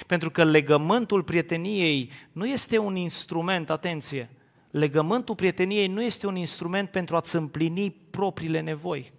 [0.08, 4.30] Pentru că legământul prieteniei nu este un instrument, atenție,
[4.72, 9.14] legământul prieteniei nu este un instrument pentru a-ți împlini propriile nevoi.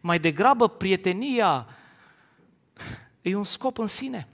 [0.00, 1.66] Mai degrabă, prietenia
[3.22, 4.28] e un scop în sine.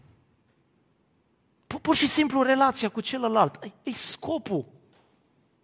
[1.83, 3.59] Pur și simplu relația cu celălalt.
[3.83, 4.65] E scopul.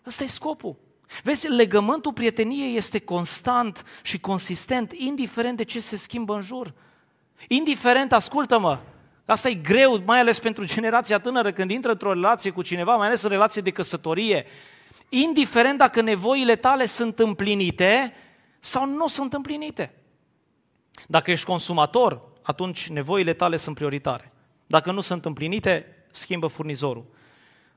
[0.06, 0.76] Ăsta e scopul.
[1.22, 6.74] Vezi, legământul prieteniei este constant și consistent, indiferent de ce se schimbă în jur.
[7.48, 8.80] Indiferent, ascultă-mă,
[9.32, 13.06] asta e greu, mai ales pentru generația tânără, când intră într-o relație cu cineva, mai
[13.06, 14.46] ales în relație de căsătorie.
[15.08, 18.14] Indiferent dacă nevoile tale sunt împlinite
[18.58, 19.94] sau nu sunt împlinite.
[21.06, 24.32] Dacă ești consumator, atunci nevoile tale sunt prioritare.
[24.66, 27.06] Dacă nu sunt împlinite, schimbă furnizorul.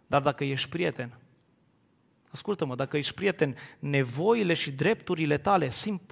[0.08, 1.18] Dar dacă ești prieten,
[2.30, 5.70] ascultă-mă, dacă ești prieten, nevoile și drepturile tale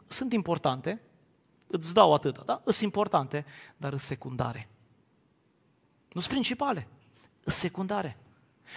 [0.08, 1.02] sunt importante,
[1.68, 2.62] îți dau atâta, da?
[2.66, 3.46] Sunt importante,
[3.78, 4.70] dar sunt secundare.
[6.12, 6.88] Nu sunt principale,
[7.44, 8.18] sunt secundare.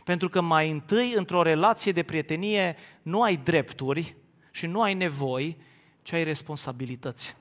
[0.05, 4.17] Pentru că mai întâi, într-o relație de prietenie, nu ai drepturi
[4.51, 5.57] și nu ai nevoi,
[6.03, 7.37] ci ai responsabilități.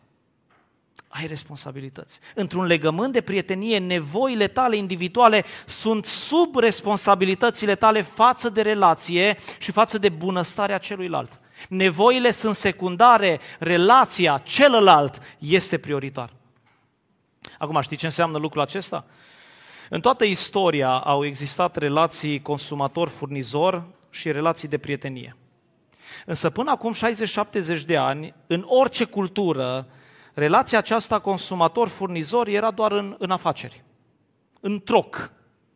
[1.08, 2.19] Ai responsabilități.
[2.36, 9.71] Într-un legământ de prietenie, nevoile tale individuale sunt sub responsabilitățile tale față de relație și
[9.71, 11.39] față de bunăstarea celuilalt.
[11.69, 16.34] Nevoile sunt secundare, relația, celălalt este prioritar.
[17.58, 19.06] Acum, știi ce înseamnă lucrul acesta?
[19.93, 25.36] În toată istoria au existat relații consumator-furnizor și relații de prietenie.
[26.25, 26.93] Însă până acum
[27.82, 29.88] 60-70 de ani, în orice cultură,
[30.34, 33.84] relația aceasta consumator-furnizor era doar în, în afaceri,
[34.60, 35.32] în troc.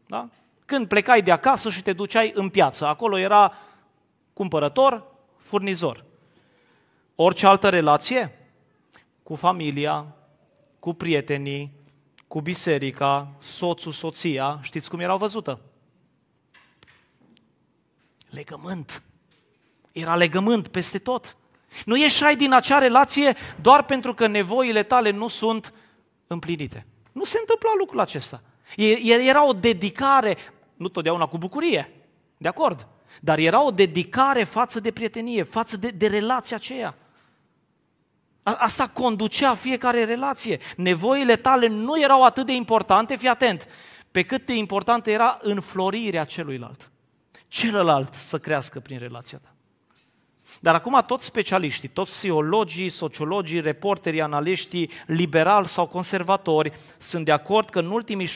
[0.08, 0.30] Da?
[0.65, 3.54] Când plecai de acasă și te duceai în piață, acolo era
[4.34, 5.04] cumpărător,
[5.38, 6.04] furnizor.
[7.15, 8.32] Orice altă relație,
[9.23, 10.06] cu familia,
[10.80, 11.71] cu prietenii,
[12.28, 15.60] cu biserica, soțul, soția, știți cum erau văzută?
[18.30, 19.04] Legământ.
[19.92, 21.38] Era legământ peste tot.
[21.86, 25.74] Nu ieșai din acea relație doar pentru că nevoile tale nu sunt
[26.28, 26.86] împlinite.
[27.12, 28.42] Nu se întâmpla lucrul acesta.
[29.06, 30.38] Era o dedicare,
[30.76, 31.92] nu totdeauna cu bucurie,
[32.38, 32.88] de acord,
[33.22, 36.96] dar era o dedicare față de prietenie, față de, de relația aceea.
[38.53, 40.60] Asta conducea fiecare relație.
[40.77, 43.67] Nevoile tale nu erau atât de importante, fii atent,
[44.12, 46.91] pe cât de importantă era înflorirea celuilalt.
[47.47, 49.55] Celălalt să crească prin relația ta.
[50.60, 57.69] Dar acum toți specialiștii, toți psihologii, sociologii, reporterii, analiștii, liberali sau conservatori sunt de acord
[57.69, 58.27] că în ultimii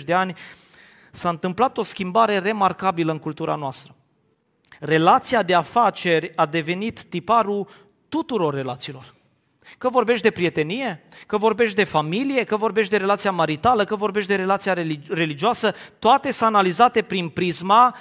[0.00, 0.34] 60-70 de ani
[1.12, 3.94] s-a întâmplat o schimbare remarcabilă în cultura noastră.
[4.80, 7.68] Relația de afaceri a devenit tiparul
[8.08, 9.14] tuturor relațiilor.
[9.78, 14.28] Că vorbești de prietenie, că vorbești de familie, că vorbești de relația maritală, că vorbești
[14.28, 14.72] de relația
[15.08, 17.96] religioasă, toate sunt analizate prin prisma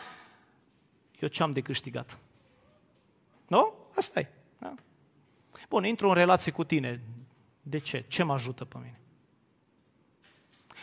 [1.20, 2.20] eu ce am de câștigat.
[3.48, 3.74] Nu?
[3.96, 4.30] Asta e.
[4.60, 4.76] Da?
[5.70, 7.02] Bun, intru în relație cu tine.
[7.62, 8.06] De ce?
[8.08, 9.00] Ce mă ajută pe mine?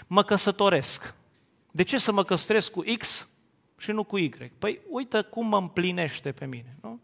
[0.07, 1.15] Mă căsătoresc.
[1.71, 3.29] De ce să mă căsătoresc cu X
[3.77, 4.29] și nu cu Y?
[4.59, 6.77] Păi uite cum mă împlinește pe mine.
[6.83, 7.01] Nu?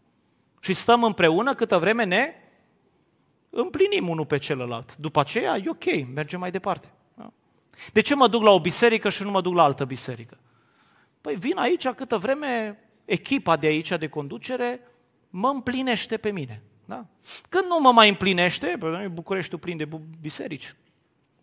[0.63, 2.35] Și stăm împreună câtă vreme ne
[3.49, 4.95] împlinim unul pe celălalt.
[4.95, 6.91] După aceea e ok, mergem mai departe.
[7.13, 7.31] Da?
[7.93, 10.37] De ce mă duc la o biserică și nu mă duc la altă biserică?
[11.21, 14.79] Păi vin aici câtă vreme echipa de aici de conducere
[15.29, 16.61] mă împlinește pe mine.
[16.85, 17.05] Da?
[17.49, 19.87] Când nu mă mai împlinește, pe Bucureștiul plin de
[20.21, 20.75] biserici,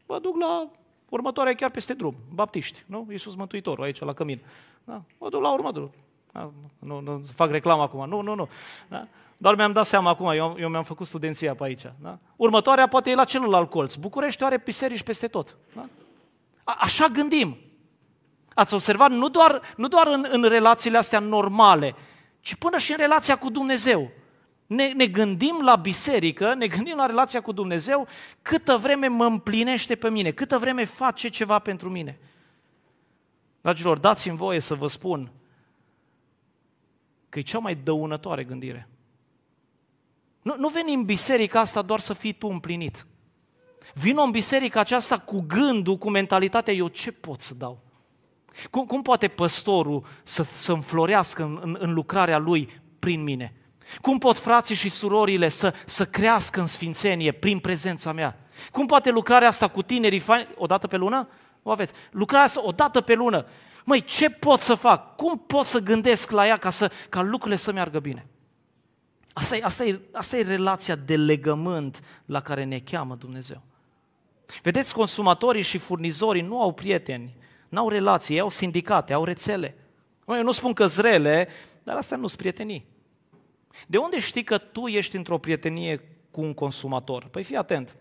[0.06, 0.70] mă duc la
[1.08, 3.06] următoarea chiar peste drum, baptiști, nu?
[3.10, 4.40] Iisus Mântuitorul aici la cămin.
[4.84, 5.02] Da?
[5.18, 5.90] Mă duc la următorul.
[6.32, 6.50] Da?
[6.78, 8.48] Nu, nu fac reclamă acum, nu, nu, nu.
[8.88, 9.06] Da?
[9.36, 11.82] Doar mi-am dat seama acum, eu, eu mi-am făcut studenția pe aici.
[12.00, 12.18] Da?
[12.36, 13.94] Următoarea poate e la celălalt colț.
[13.94, 15.56] București are biserici peste tot.
[15.74, 15.88] Da?
[16.64, 17.56] A, așa gândim.
[18.54, 21.94] Ați observat, nu doar, nu doar în, în relațiile astea normale,
[22.40, 24.10] ci până și în relația cu Dumnezeu.
[24.66, 28.06] Ne, ne gândim la biserică, ne gândim la relația cu Dumnezeu,
[28.42, 32.18] câtă vreme mă împlinește pe mine, câtă vreme face ceva pentru mine.
[33.60, 35.30] Dragilor, dați-mi voie să vă spun
[37.28, 38.88] că e cea mai dăunătoare gândire.
[40.42, 43.06] Nu, nu veni în biserica asta doar să fii tu împlinit.
[43.94, 47.82] Vino în biserica aceasta cu gândul, cu mentalitatea, eu ce pot să dau?
[48.70, 53.52] Cum, cum poate păstorul să, să înflorească în, în, în lucrarea lui prin mine?
[54.00, 58.36] Cum pot frații și surorile să, să crească în sfințenie prin prezența mea?
[58.72, 60.22] Cum poate lucrarea asta cu tinerii
[60.56, 61.28] o dată pe lună?
[61.62, 61.92] O aveți.
[62.10, 63.46] Lucrarea asta o dată pe lună.
[63.88, 65.16] Măi, ce pot să fac?
[65.16, 68.26] Cum pot să gândesc la ea ca, să, ca lucrurile să meargă bine?
[69.32, 73.62] Asta e, asta, e, asta e relația de legământ la care ne cheamă Dumnezeu.
[74.62, 77.36] Vedeți, consumatorii și furnizorii nu au prieteni,
[77.68, 79.76] n-au relații, au sindicate, au rețele.
[80.26, 81.48] Eu nu spun că zrele,
[81.82, 82.86] dar astea nu sunt prietenii.
[83.86, 87.24] De unde știi că tu ești într-o prietenie cu un consumator?
[87.24, 87.96] Păi fii atent.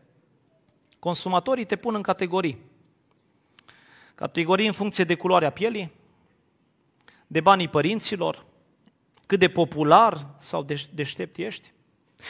[0.99, 2.57] Consumatorii te pun în categorii.
[4.17, 5.91] Categorii în funcție de culoarea pielii,
[7.27, 8.45] de banii părinților,
[9.25, 11.71] cât de popular sau deștept ești.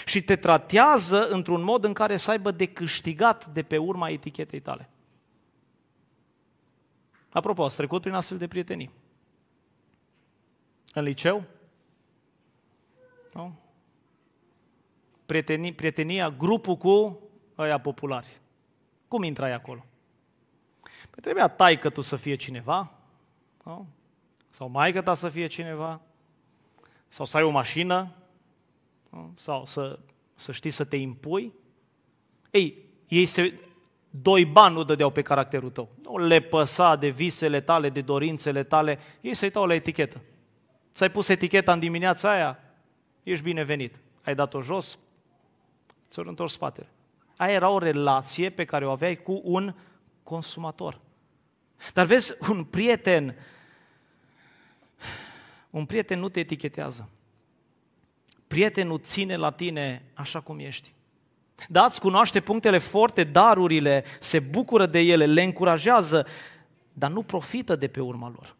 [0.05, 4.59] Și te tratează într-un mod în care să aibă de câștigat de pe urma etichetei
[4.59, 4.89] tale.
[7.29, 8.91] Apropo, ați trecut prin astfel de prietenii.
[10.93, 11.43] În liceu?
[13.33, 13.59] Nu?
[15.25, 17.19] Prietenia, prietenia, grupul cu
[17.57, 18.41] ăia populari.
[19.07, 19.85] Cum intrai acolo?
[21.17, 22.91] Păi trebuia taică tu să fie cineva,
[23.63, 23.87] nu?
[24.49, 26.01] sau maică ta să fie cineva,
[27.07, 28.11] sau să ai o mașină,
[29.35, 29.99] sau să,
[30.35, 31.53] să știi să te impui.
[32.51, 33.59] Ei, ei se,
[34.09, 35.89] doi bani nu dădeau pe caracterul tău.
[36.03, 40.21] Nu le păsa de visele tale, de dorințele tale, ei să-i dau la etichetă.
[40.93, 42.59] Ți-ai pus eticheta în dimineața aia,
[43.23, 43.99] ești binevenit.
[44.23, 44.99] Ai dat-o jos,
[46.09, 46.89] ți-o întors spatele.
[47.37, 49.73] Aia era o relație pe care o aveai cu un
[50.23, 51.05] consumator.
[51.93, 53.35] Dar vezi, un prieten,
[55.69, 57.09] un prieten nu te etichetează.
[58.47, 60.93] Prietenul ține la tine așa cum ești.
[61.69, 66.27] Da, îți cunoaște punctele forte, darurile, se bucură de ele, le încurajează,
[66.93, 68.55] dar nu profită de pe urma lor.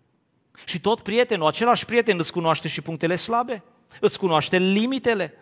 [0.65, 3.63] Și tot prietenul, același prieten îți cunoaște și punctele slabe,
[3.99, 5.34] îți cunoaște limitele.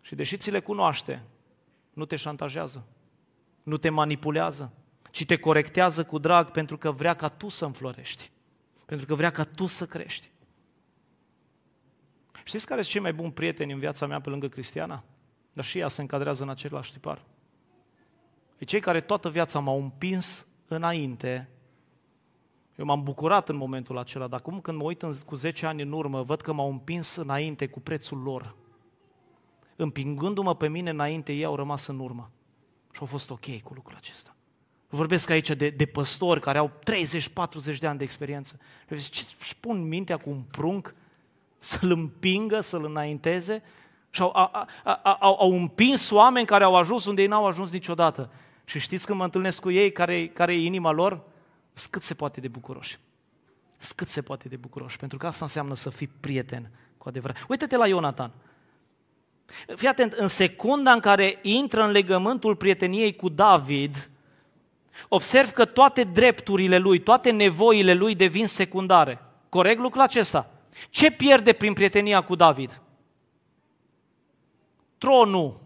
[0.00, 1.22] Și deși ți le cunoaște,
[1.92, 2.84] nu te șantajează,
[3.62, 4.72] nu te manipulează,
[5.16, 8.30] ci te corectează cu drag pentru că vrea ca tu să înflorești,
[8.86, 10.30] pentru că vrea ca tu să crești.
[12.44, 15.04] Știți care sunt cei mai buni prieteni în viața mea pe lângă Cristiana?
[15.52, 17.24] Dar și ea se încadrează în același tipar.
[18.58, 21.48] E cei care toată viața m-au împins înainte.
[22.74, 25.82] Eu m-am bucurat în momentul acela, dar acum când mă uit în, cu 10 ani
[25.82, 28.54] în urmă, văd că m-au împins înainte cu prețul lor.
[29.76, 32.30] Împingându-mă pe mine înainte, ei au rămas în urmă.
[32.92, 34.35] Și au fost ok cu lucrul acesta.
[34.96, 36.70] Vorbesc aici de, de păstori care au
[37.74, 38.58] 30-40 de ani de experiență.
[39.10, 40.94] Ce își pun mintea cu un prunc
[41.58, 43.62] să-l împingă, să-l înainteze?
[44.10, 44.66] Și au, au,
[45.02, 48.30] au, au împins oameni care au ajuns unde ei n-au ajuns niciodată.
[48.64, 51.20] Și știți când mă întâlnesc cu ei, care, care e inima lor?
[51.90, 52.98] Cât se poate de bucuroși.
[53.94, 54.96] Cât se poate de bucuroși.
[54.96, 57.44] Pentru că asta înseamnă să fii prieten cu adevărat.
[57.48, 58.32] Uită-te la Ionatan.
[59.74, 64.10] Fii atent, în secunda în care intră în legământul prieteniei cu David,
[65.08, 69.20] observ că toate drepturile lui, toate nevoile lui devin secundare.
[69.48, 70.50] Corect lucrul acesta?
[70.90, 72.82] Ce pierde prin prietenia cu David?
[74.98, 75.60] Tronul.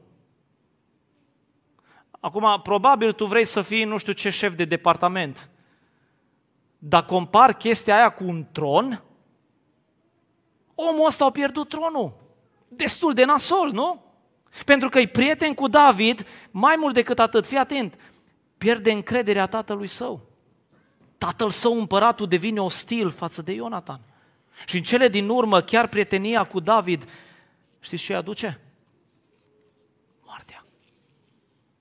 [2.20, 5.51] Acum, probabil tu vrei să fii nu știu ce șef de departament.
[6.78, 9.03] Dar compar chestia aia cu un tron,
[10.74, 12.12] omul ăsta a pierdut tronul.
[12.68, 14.05] Destul de nasol, nu?
[14.64, 17.95] Pentru că e prieten cu David, mai mult decât atât, fii atent,
[18.61, 20.20] pierde încrederea tatălui său.
[21.18, 24.00] Tatăl său, împăratul, devine ostil față de Ionatan.
[24.66, 27.08] Și în cele din urmă, chiar prietenia cu David,
[27.80, 28.61] știți ce aduce?
[30.24, 30.64] Moartea.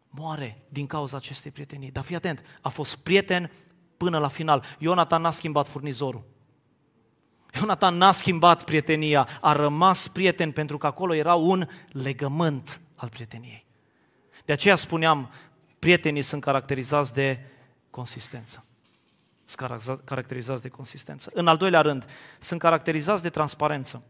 [0.10, 1.92] Moare din cauza acestei prietenii.
[1.92, 3.52] Dar fii atent, a fost prieten
[3.98, 4.64] până la final.
[4.78, 6.24] Ionatan n-a schimbat furnizorul.
[7.56, 13.68] Ionatan n-a schimbat prietenia, a rămas prieten pentru că acolo era un legământ al prieteniei.
[14.46, 15.32] De aceea spuneam,
[15.80, 17.40] prietenii sunt caracterizați de
[17.90, 18.66] consistență.
[19.46, 21.32] Sunt caracterizați de consistență.
[21.34, 22.06] În al doilea rând,
[22.40, 24.04] sunt caracterizați de transparență.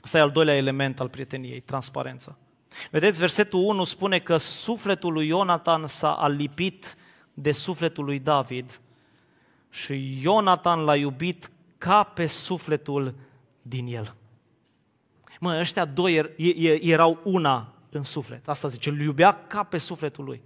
[0.00, 2.36] Asta e al doilea element al prieteniei, transparența.
[2.90, 6.96] Vedeți, versetul 1 spune că sufletul lui Ionatan s-a alipit
[7.34, 8.80] de sufletul lui David
[9.70, 13.14] și Ionatan l-a iubit ca pe sufletul
[13.62, 14.14] din el.
[15.40, 16.30] Mă, ăștia doi er,
[16.80, 18.48] erau una în suflet.
[18.48, 20.42] Asta zice, îl iubea ca pe sufletul lui.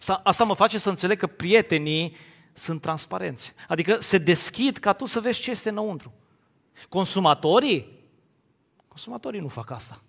[0.00, 2.16] Asta, asta mă face să înțeleg că prietenii
[2.52, 3.54] sunt transparenți.
[3.68, 6.12] Adică se deschid ca tu să vezi ce este înăuntru.
[6.88, 7.98] Consumatorii?
[8.88, 10.02] Consumatorii nu fac asta.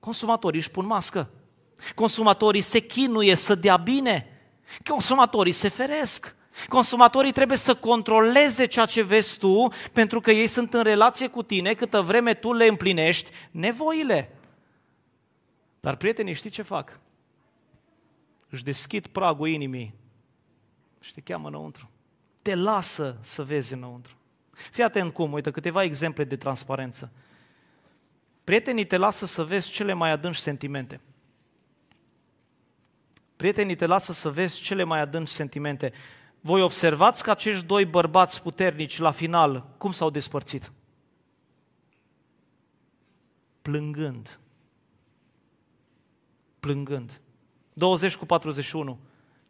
[0.00, 1.30] Consumatorii își pun mască.
[1.94, 4.26] Consumatorii se chinuie să dea bine.
[4.88, 6.36] Consumatorii se feresc.
[6.68, 11.42] Consumatorii trebuie să controleze ceea ce vezi tu, pentru că ei sunt în relație cu
[11.42, 14.36] tine câtă vreme tu le împlinești nevoile.
[15.80, 17.00] Dar prietenii știi ce fac?
[18.52, 19.94] Își deschid pragul inimii
[21.00, 21.90] și te cheamă înăuntru.
[22.42, 24.16] Te lasă să vezi înăuntru.
[24.50, 27.12] Fii atent cum, uite, câteva exemple de transparență.
[28.44, 31.00] Prietenii te lasă să vezi cele mai adânci sentimente.
[33.36, 35.92] Prietenii te lasă să vezi cele mai adânci sentimente.
[36.40, 40.72] Voi observați că acești doi bărbați puternici la final, cum s-au despărțit?
[43.62, 44.40] Plângând.
[46.60, 47.20] Plângând.
[47.82, 48.98] 20 cu 41.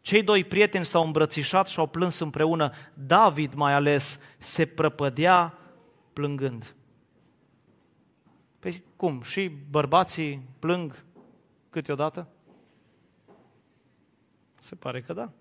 [0.01, 2.71] Cei doi prieteni s-au îmbrățișat și au plâns împreună.
[2.93, 5.57] David mai ales se prăpădea
[6.13, 6.75] plângând.
[8.59, 9.21] Păi cum?
[9.21, 11.05] Și bărbații plâng
[11.69, 12.27] câteodată?
[14.59, 15.31] Se pare că da.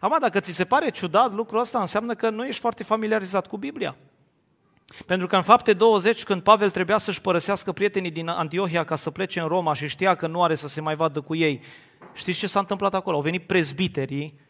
[0.00, 3.56] Acum, dacă ți se pare ciudat lucrul ăsta, înseamnă că nu ești foarte familiarizat cu
[3.56, 3.96] Biblia.
[5.06, 9.10] Pentru că în fapte 20, când Pavel trebuia să-și părăsească prietenii din Antiohia ca să
[9.10, 11.62] plece în Roma și știa că nu are să se mai vadă cu ei,
[12.14, 13.16] știți ce s-a întâmplat acolo?
[13.16, 14.40] Au venit prezbiterii,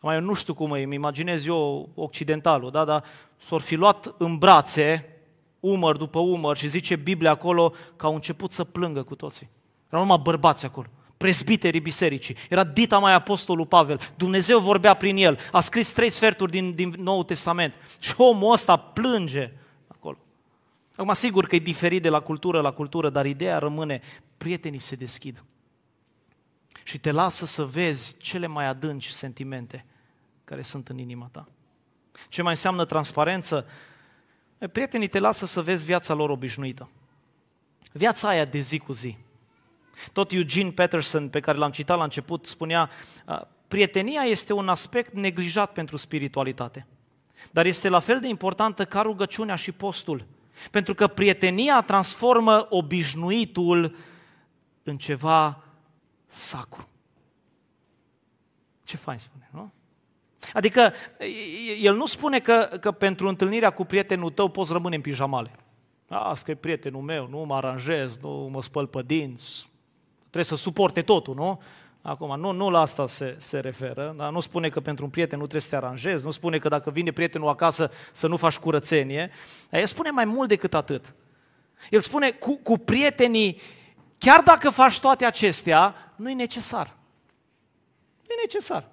[0.00, 2.84] mai eu nu știu cum îmi imaginez eu occidentalul, da?
[2.84, 3.04] dar
[3.36, 5.06] s-au fi luat în brațe
[5.60, 9.50] umăr după umăr și zice Biblia acolo că au început să plângă cu toții.
[9.88, 10.86] Erau numai bărbați acolo
[11.22, 12.36] prezbiterii bisericii.
[12.48, 14.00] Era dita mai apostolul Pavel.
[14.16, 15.38] Dumnezeu vorbea prin el.
[15.52, 17.74] A scris trei sferturi din, din Noul Testament.
[18.00, 19.61] Și omul ăsta plânge acolo.
[21.02, 24.00] Acum, sigur că e diferit de la cultură la cultură, dar ideea rămâne,
[24.36, 25.44] prietenii se deschid.
[26.82, 29.86] Și te lasă să vezi cele mai adânci sentimente
[30.44, 31.48] care sunt în inima ta.
[32.28, 33.66] Ce mai înseamnă transparență?
[34.72, 36.90] Prietenii te lasă să vezi viața lor obișnuită.
[37.92, 39.16] Viața aia de zi cu zi.
[40.12, 42.90] Tot Eugene Peterson, pe care l-am citat la început, spunea,
[43.68, 46.86] prietenia este un aspect neglijat pentru spiritualitate,
[47.50, 50.26] dar este la fel de importantă ca rugăciunea și postul,
[50.70, 53.96] pentru că prietenia transformă obișnuitul
[54.82, 55.64] în ceva
[56.26, 56.88] sacru.
[58.84, 59.72] Ce fain spune, nu?
[60.52, 60.92] Adică
[61.80, 65.50] el nu spune că, că pentru întâlnirea cu prietenul tău poți rămâne în pijamale.
[66.08, 69.70] Asta e prietenul meu, nu mă aranjez, nu mă spăl pe dinți,
[70.20, 71.62] trebuie să suporte totul, nu?
[72.02, 75.38] Acum, nu, nu la asta se, se referă, dar nu spune că pentru un prieten
[75.38, 78.56] nu trebuie să te aranjezi, nu spune că dacă vine prietenul acasă să nu faci
[78.56, 79.30] curățenie.
[79.70, 81.14] El spune mai mult decât atât.
[81.90, 83.60] El spune, cu, cu prietenii,
[84.18, 86.96] chiar dacă faci toate acestea, nu e necesar.
[88.26, 88.88] Nu e necesar.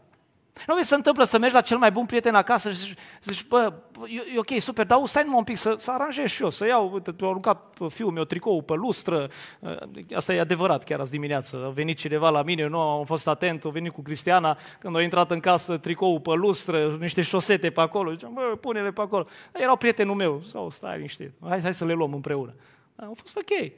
[0.67, 3.73] Nu se întâmplă să mergi la cel mai bun prieten acasă și zici, zici bă,
[4.07, 6.65] e, e ok, super, dar stai numai un pic să, să aranjez și eu, să
[6.65, 9.29] iau, uite, tu aruncat fiul meu tricou pe lustră,
[9.59, 9.77] uh,
[10.15, 13.65] asta e adevărat chiar azi dimineață, a venit cineva la mine, nu am fost atent,
[13.65, 17.81] a venit cu Cristiana, când a intrat în casă tricou pe lustră, niște șosete pe
[17.81, 19.27] acolo, ziceam, bă, pune-le pe acolo.
[19.51, 22.53] Dar erau prietenul meu, sau stai liniștit, hai, hai să le luăm împreună.
[22.95, 23.71] A fost ok.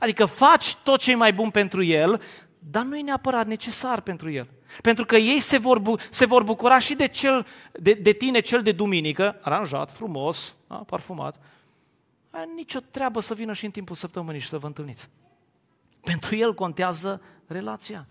[0.00, 2.20] Adică faci tot ce e mai bun pentru el,
[2.58, 4.46] dar nu e neapărat necesar pentru el.
[4.82, 8.62] Pentru că ei se vor, se vor bucura și de, cel, de, de tine, cel
[8.62, 11.36] de duminică, aranjat, frumos, da, parfumat.
[12.30, 15.08] Ai nicio treabă să vină și în timpul săptămânii și să vă întâlniți.
[16.02, 18.06] Pentru el contează relația.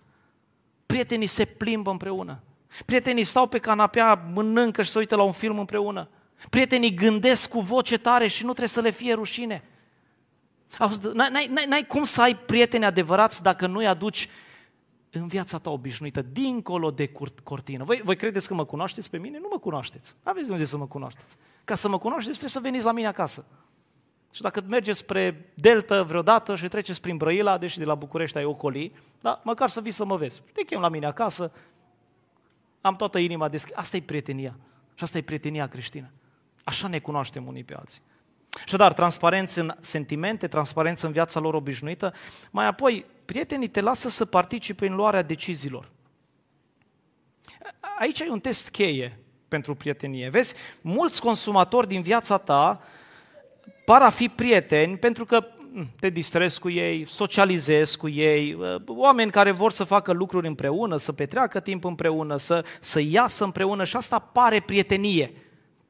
[0.85, 2.43] Prietenii se plimbă împreună.
[2.85, 6.09] Prietenii stau pe canapea, mănâncă și se uită la un film împreună.
[6.49, 9.63] Prietenii gândesc cu voce tare și nu trebuie să le fie rușine.
[11.13, 14.29] N-ai, n-ai, n-ai cum să ai prieteni adevărați dacă nu-i aduci
[15.19, 17.11] în viața ta obișnuită, dincolo de
[17.43, 17.83] cortină.
[17.83, 19.39] Voi, voi credeți că mă cunoașteți pe mine?
[19.39, 20.15] Nu mă cunoașteți.
[20.23, 21.37] Nu aveți de unde să mă cunoașteți.
[21.63, 23.45] Ca să mă cunoașteți, trebuie să veniți la mine acasă.
[24.31, 28.43] Și dacă mergeți spre Delta vreodată și treceți prin Brăila, deși de la București ai
[28.43, 30.41] ocolii, da, măcar să vii să mă vezi.
[30.53, 31.51] Te chem la mine acasă,
[32.81, 33.75] am toată inima deschisă.
[33.77, 34.57] Asta e prietenia.
[34.93, 36.11] Și asta e prietenia creștină.
[36.63, 38.01] Așa ne cunoaștem unii pe alții.
[38.65, 42.13] Așadar, transparență în sentimente, transparență în viața lor obișnuită,
[42.51, 45.91] mai apoi, prietenii te lasă să participe în luarea deciziilor.
[47.99, 50.29] Aici ai un test cheie pentru prietenie.
[50.29, 52.81] Vezi, mulți consumatori din viața ta
[53.85, 58.81] par a fi prieteni pentru că hm, te distrezi cu ei, socializezi cu ei, ă,
[58.87, 63.83] oameni care vor să facă lucruri împreună, să petreacă timp împreună, să, să iasă împreună
[63.83, 65.31] și asta pare prietenie.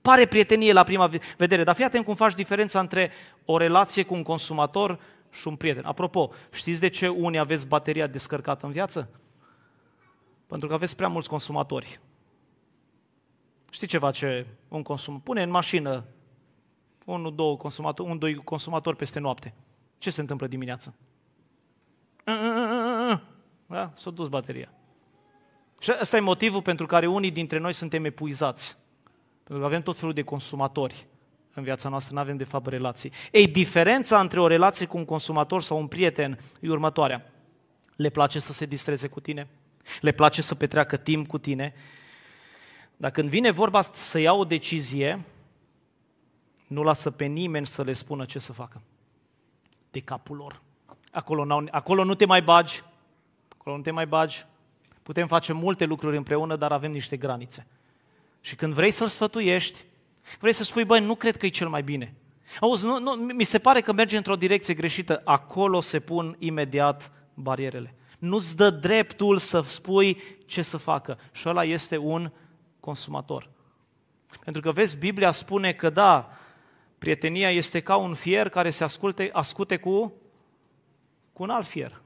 [0.05, 3.11] Pare prietenie la prima vedere, dar fii atent cum faci diferența între
[3.45, 4.99] o relație cu un consumator
[5.31, 5.85] și un prieten.
[5.85, 9.09] Apropo, știți de ce unii aveți bateria descărcată în viață?
[10.47, 11.99] Pentru că aveți prea mulți consumatori.
[13.69, 16.05] Știi ceva ce un consum pune în mașină
[17.05, 19.53] unul, două consumatori, un, doi consumatori peste noapte.
[19.97, 20.93] Ce se întâmplă dimineața?
[23.65, 23.91] Da?
[23.95, 24.73] S-a dus bateria.
[25.79, 28.83] Și ăsta e motivul pentru care unii dintre noi suntem epuizați.
[29.45, 31.07] Pentru că avem tot felul de consumatori
[31.53, 33.11] în viața noastră, nu avem de fapt relații.
[33.31, 37.31] Ei, diferența între o relație cu un consumator sau un prieten e următoarea.
[37.95, 39.47] Le place să se distreze cu tine,
[40.01, 41.73] le place să petreacă timp cu tine,
[42.97, 45.23] dar când vine vorba să ia o decizie,
[46.67, 48.81] nu lasă pe nimeni să le spună ce să facă.
[49.91, 50.61] De capul lor.
[51.11, 52.83] Acolo, acolo nu te mai bagi,
[53.57, 54.45] acolo nu te mai bagi.
[55.03, 57.67] Putem face multe lucruri împreună, dar avem niște granițe.
[58.45, 59.83] Și când vrei să-l sfătuiești,
[60.39, 62.15] vrei să spui, băi, nu cred că e cel mai bine.
[62.59, 65.21] Auzi, nu, nu, mi se pare că merge într-o direcție greșită.
[65.23, 67.95] Acolo se pun imediat barierele.
[68.19, 71.19] Nu-ți dă dreptul să spui ce să facă.
[71.31, 72.31] Și ăla este un
[72.79, 73.49] consumator.
[74.43, 76.37] Pentru că, vezi, Biblia spune că da,
[76.97, 80.13] prietenia este ca un fier care se asculte, ascute cu,
[81.33, 82.01] cu un alt fier.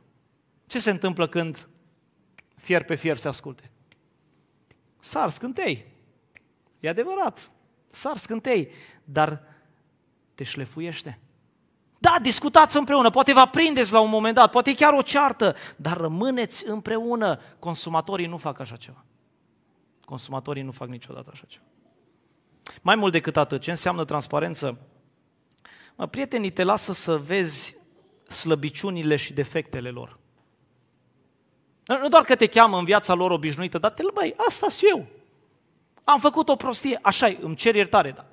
[0.68, 1.70] Ce se întâmplă când
[2.56, 3.72] fier pe fier se asculte?
[5.00, 5.98] Sar scântei.
[6.80, 7.52] E adevărat,
[7.88, 8.72] sar scântei,
[9.04, 9.44] dar
[10.36, 11.20] te șlefuiește.
[11.98, 15.98] Da, discutați împreună, poate vă prindeți la un moment dat, poate chiar o ceartă, dar
[15.98, 17.40] rămâneți împreună.
[17.60, 19.06] Consumatorii nu fac așa ceva.
[20.06, 21.64] Consumatorii nu fac niciodată așa ceva.
[22.82, 24.78] Mai mult decât atât, ce înseamnă transparență?
[25.96, 27.78] Mă, prietenii te lasă să vezi
[28.28, 30.20] slăbiciunile și defectele lor.
[31.86, 35.08] Nu doar că te cheamă în viața lor obișnuită, dar te băi, asta sunt eu.
[36.04, 38.26] Am făcut o prostie, așa îmi cer iertare, da.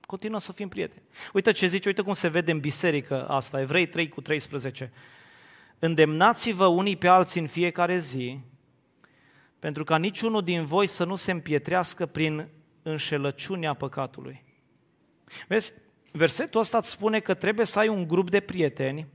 [0.00, 1.02] Continuă să fim prieteni.
[1.32, 4.92] Uite ce zice, uite cum se vede în biserică asta, Evrei 3 cu 13.
[5.78, 8.38] Îndemnați-vă unii pe alții în fiecare zi,
[9.58, 12.48] pentru ca niciunul din voi să nu se împietrească prin
[12.82, 14.44] înșelăciunea păcatului.
[15.48, 15.72] Vezi,
[16.12, 19.06] versetul ăsta îți spune că trebuie să ai un grup de prieteni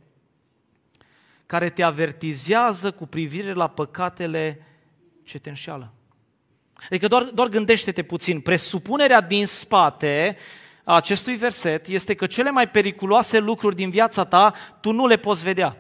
[1.45, 4.66] care te avertizează cu privire la păcatele
[5.24, 5.93] ce te înșeală.
[6.84, 8.39] Adică doar, doar gândește-te puțin.
[8.39, 10.38] Presupunerea din spate
[10.84, 15.17] a acestui verset este că cele mai periculoase lucruri din viața ta tu nu le
[15.17, 15.78] poți vedea.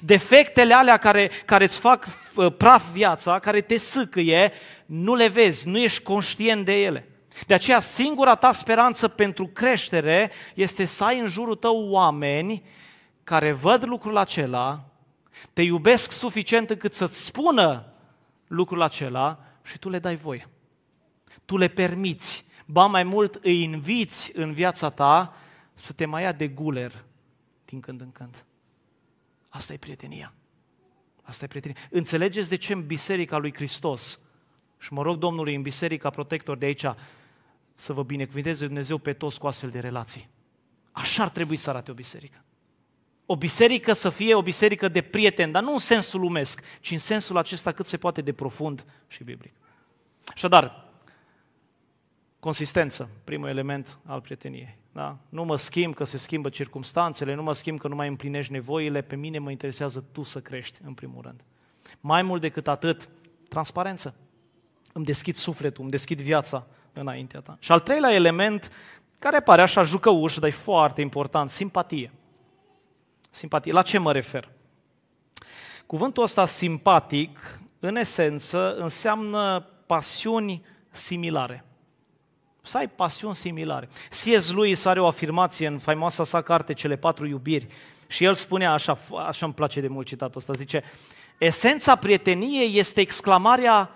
[0.00, 4.52] Defectele alea care, care îți fac uh, praf viața, care te sâcâie,
[4.86, 7.08] nu le vezi, nu ești conștient de ele.
[7.46, 12.62] De aceea, singura ta speranță pentru creștere este să ai în jurul tău oameni
[13.24, 14.84] care văd lucrul acela,
[15.52, 17.84] te iubesc suficient încât să-ți spună
[18.46, 19.38] lucrul acela
[19.68, 20.48] și tu le dai voie.
[21.44, 22.46] Tu le permiți.
[22.66, 25.34] Ba mai mult îi inviți în viața ta
[25.74, 27.04] să te mai ia de guler
[27.64, 28.44] din când în când.
[29.48, 30.32] Asta e prietenia.
[31.22, 31.80] Asta e prietenia.
[31.90, 34.20] Înțelegeți de ce în Biserica lui Hristos,
[34.78, 36.84] și mă rog Domnului în Biserica Protector de aici,
[37.74, 40.28] să vă binecuvinteze Dumnezeu pe toți cu astfel de relații.
[40.92, 42.44] Așa ar trebui să arate o biserică.
[43.30, 46.98] O biserică să fie o biserică de prieteni, dar nu în sensul lumesc, ci în
[46.98, 49.52] sensul acesta cât se poate de profund și biblic.
[50.26, 50.84] Așadar,
[52.40, 54.76] consistență, primul element al prieteniei.
[54.92, 55.16] Da?
[55.28, 59.02] Nu mă schimb că se schimbă circumstanțele, nu mă schimb că nu mai împlinești nevoile,
[59.02, 61.40] pe mine mă interesează tu să crești, în primul rând.
[62.00, 63.08] Mai mult decât atât,
[63.48, 64.14] transparență.
[64.92, 67.56] Îmi deschid sufletul, îmi deschid viața înaintea ta.
[67.60, 68.72] Și al treilea element,
[69.18, 72.12] care pare așa jucăuș, dar e foarte important, simpatie.
[73.30, 73.72] Simpatie.
[73.72, 74.48] La ce mă refer?
[75.86, 81.64] Cuvântul ăsta simpatic, în esență, înseamnă pasiuni similare.
[82.62, 83.88] Să ai pasiuni similare.
[84.08, 84.52] C.S.
[84.52, 87.66] Lewis are o afirmație în faimoasa sa carte Cele patru iubiri
[88.06, 90.82] și el spunea așa, așa îmi place de mult citatul ăsta, zice,
[91.38, 93.90] esența prieteniei este exclamarea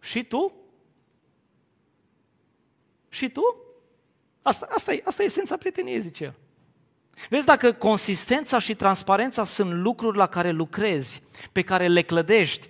[0.00, 0.52] și tu?
[3.08, 3.56] Și tu?
[4.42, 6.34] Asta, asta, e, asta e esența prieteniei, zice el.
[7.28, 12.68] Vezi, dacă consistența și transparența sunt lucruri la care lucrezi, pe care le clădești,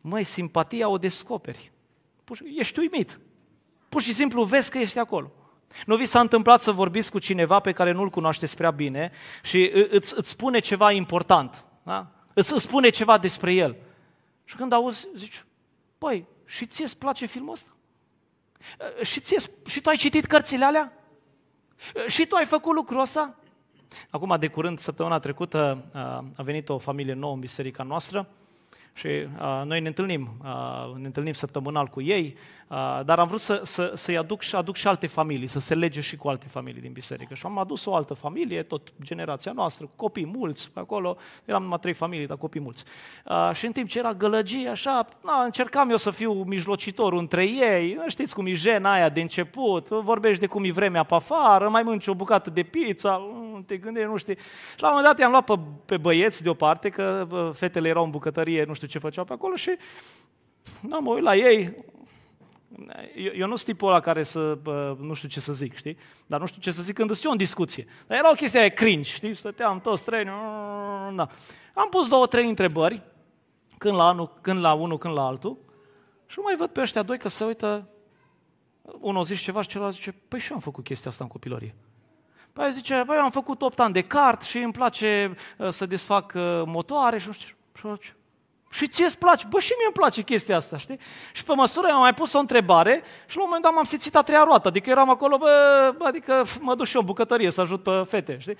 [0.00, 1.72] măi, simpatia o descoperi.
[2.56, 3.20] Ești uimit.
[3.88, 5.32] Pur și simplu vezi că ești acolo.
[5.86, 9.70] Nu vi s-a întâmplat să vorbiți cu cineva pe care nu-l cunoașteți prea bine și
[9.90, 12.10] îți, îți spune ceva important, da?
[12.34, 13.76] îți, îți spune ceva despre el.
[14.44, 15.44] Și când auzi, zici,
[15.98, 17.70] păi, și ție îți place filmul ăsta?
[19.02, 20.92] Și, ție, și tu ai citit cărțile alea?
[22.06, 23.36] Și tu ai făcut lucrul ăsta?
[24.10, 25.84] Acum, de curând, săptămâna trecută,
[26.36, 28.28] a venit o familie nouă în biserica noastră
[28.92, 32.36] și uh, noi ne întâlnim, uh, ne întâlnim săptămânal cu ei,
[32.68, 35.74] uh, dar am vrut să, să, să-i aduc și, aduc și alte familii, să se
[35.74, 37.34] lege și cu alte familii din biserică.
[37.34, 41.78] Și am adus o altă familie, tot generația noastră, cu copii mulți, acolo eram numai
[41.78, 42.84] trei familii, dar copii mulți.
[43.26, 47.44] Uh, și în timp ce era gălăgie, așa, na, încercam eu să fiu mijlocitor între
[47.44, 51.68] ei, știți cum e jena aia de început, vorbești de cum e vremea pe afară,
[51.68, 53.22] mai mânci o bucată de pizza,
[53.66, 54.36] te gândești, nu știi.
[54.74, 58.10] Și la un moment dat i-am luat pe, pe băieți deoparte, că fetele erau în
[58.10, 59.76] bucătărie, nu știu ce făceau pe acolo și
[60.80, 61.84] da, mă uit la ei,
[63.14, 64.58] eu, eu nu sunt tipul ăla care să,
[64.98, 65.96] nu știu ce să zic, știi?
[66.26, 67.86] Dar nu știu ce să zic când sunt eu în discuție.
[68.06, 69.34] Dar era o chestie aia cringe, știi?
[69.34, 70.24] Stăteam toți trei,
[71.14, 71.28] da.
[71.74, 73.02] Am pus două, trei întrebări,
[73.78, 75.58] când la, unul, când la unul, când la altul,
[76.26, 77.88] și nu mai văd pe ăștia doi că se uită,
[78.82, 81.74] unul zice ceva și celălalt zice, păi și eu am făcut chestia asta în copilărie.
[82.52, 85.86] Păi zice, păi eu am făcut 8 ani de kart și îmi place uh, să
[85.86, 87.54] desfac uh, motoare și nu știu.
[88.02, 88.12] Și
[88.72, 89.46] și ție îți place?
[89.48, 90.98] Bă, și mie îmi place chestia asta, știi?
[91.32, 94.16] Și pe măsură am mai pus o întrebare și la un moment dat m-am simțit
[94.16, 97.60] a treia roată, adică eram acolo, bă, adică mă duc și eu în bucătărie să
[97.60, 98.56] ajut pe fete, știi?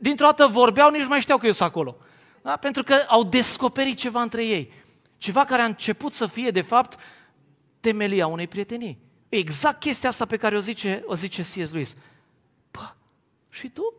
[0.00, 1.96] Dintr-o dată vorbeau, nici nu mai știau că eu sunt acolo.
[2.42, 2.56] Da?
[2.56, 4.72] Pentru că au descoperit ceva între ei.
[5.16, 6.98] Ceva care a început să fie, de fapt,
[7.80, 8.98] temelia unei prietenii.
[9.28, 11.72] Exact chestia asta pe care o zice, o zice C.S.
[11.72, 11.96] Lewis.
[12.70, 12.94] Bă,
[13.50, 13.94] și tu?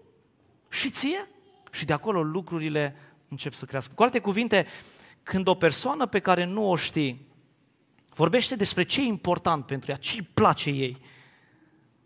[0.70, 1.30] Și ție?
[1.72, 2.96] Și de acolo lucrurile
[3.30, 3.94] încep să crească.
[3.96, 4.68] Cu alte cuvinte,
[5.24, 7.28] când o persoană pe care nu o știi
[8.14, 11.02] vorbește despre ce e important pentru ea, ce îi place ei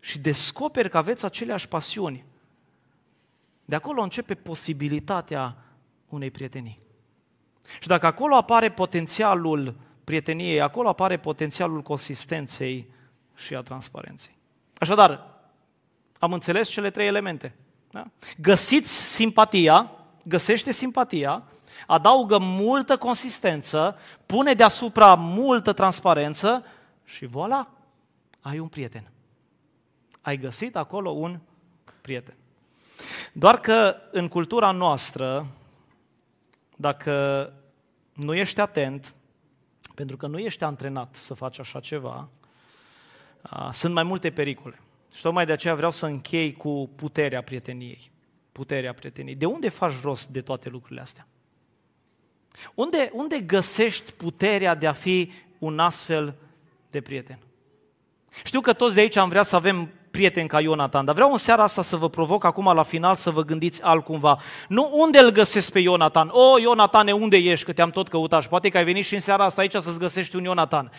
[0.00, 2.24] și descoperi că aveți aceleași pasiuni,
[3.64, 5.56] de acolo începe posibilitatea
[6.08, 6.78] unei prietenii.
[7.80, 12.88] Și dacă acolo apare potențialul prieteniei, acolo apare potențialul consistenței
[13.34, 14.36] și a transparenței.
[14.78, 15.34] Așadar,
[16.24, 17.54] Am înțeles cele trei elemente.
[17.90, 18.10] Da?
[18.40, 19.90] Găsiți simpatia,
[20.22, 21.42] găsește simpatia,
[21.86, 26.64] adaugă multă consistență, pune deasupra multă transparență
[27.04, 27.68] și voilà,
[28.40, 29.12] ai un prieten.
[30.20, 31.38] Ai găsit acolo un
[32.00, 32.34] prieten.
[33.32, 35.46] Doar că în cultura noastră,
[36.76, 37.52] dacă
[38.12, 39.14] nu ești atent,
[39.94, 42.28] pentru că nu ești antrenat să faci așa ceva,
[43.70, 44.80] sunt mai multe pericole.
[45.14, 48.10] Și tocmai de aceea vreau să închei cu puterea prieteniei.
[48.52, 49.34] Puterea prieteniei.
[49.34, 51.26] De unde faci rost de toate lucrurile astea?
[52.74, 56.34] Unde, unde găsești puterea de a fi un astfel
[56.90, 57.38] de prieten?
[58.44, 61.38] Știu că toți de aici am vrea să avem prieten ca Ionatan, dar vreau în
[61.38, 64.38] seara asta să vă provoc acum la final să vă gândiți altcumva.
[64.68, 66.28] Nu unde îl găsesc pe Ionatan?
[66.32, 67.64] O, Ionatane, unde ești?
[67.64, 69.98] Că te-am tot căutat și poate că ai venit și în seara asta aici să-ți
[69.98, 70.90] găsești un Ionatan.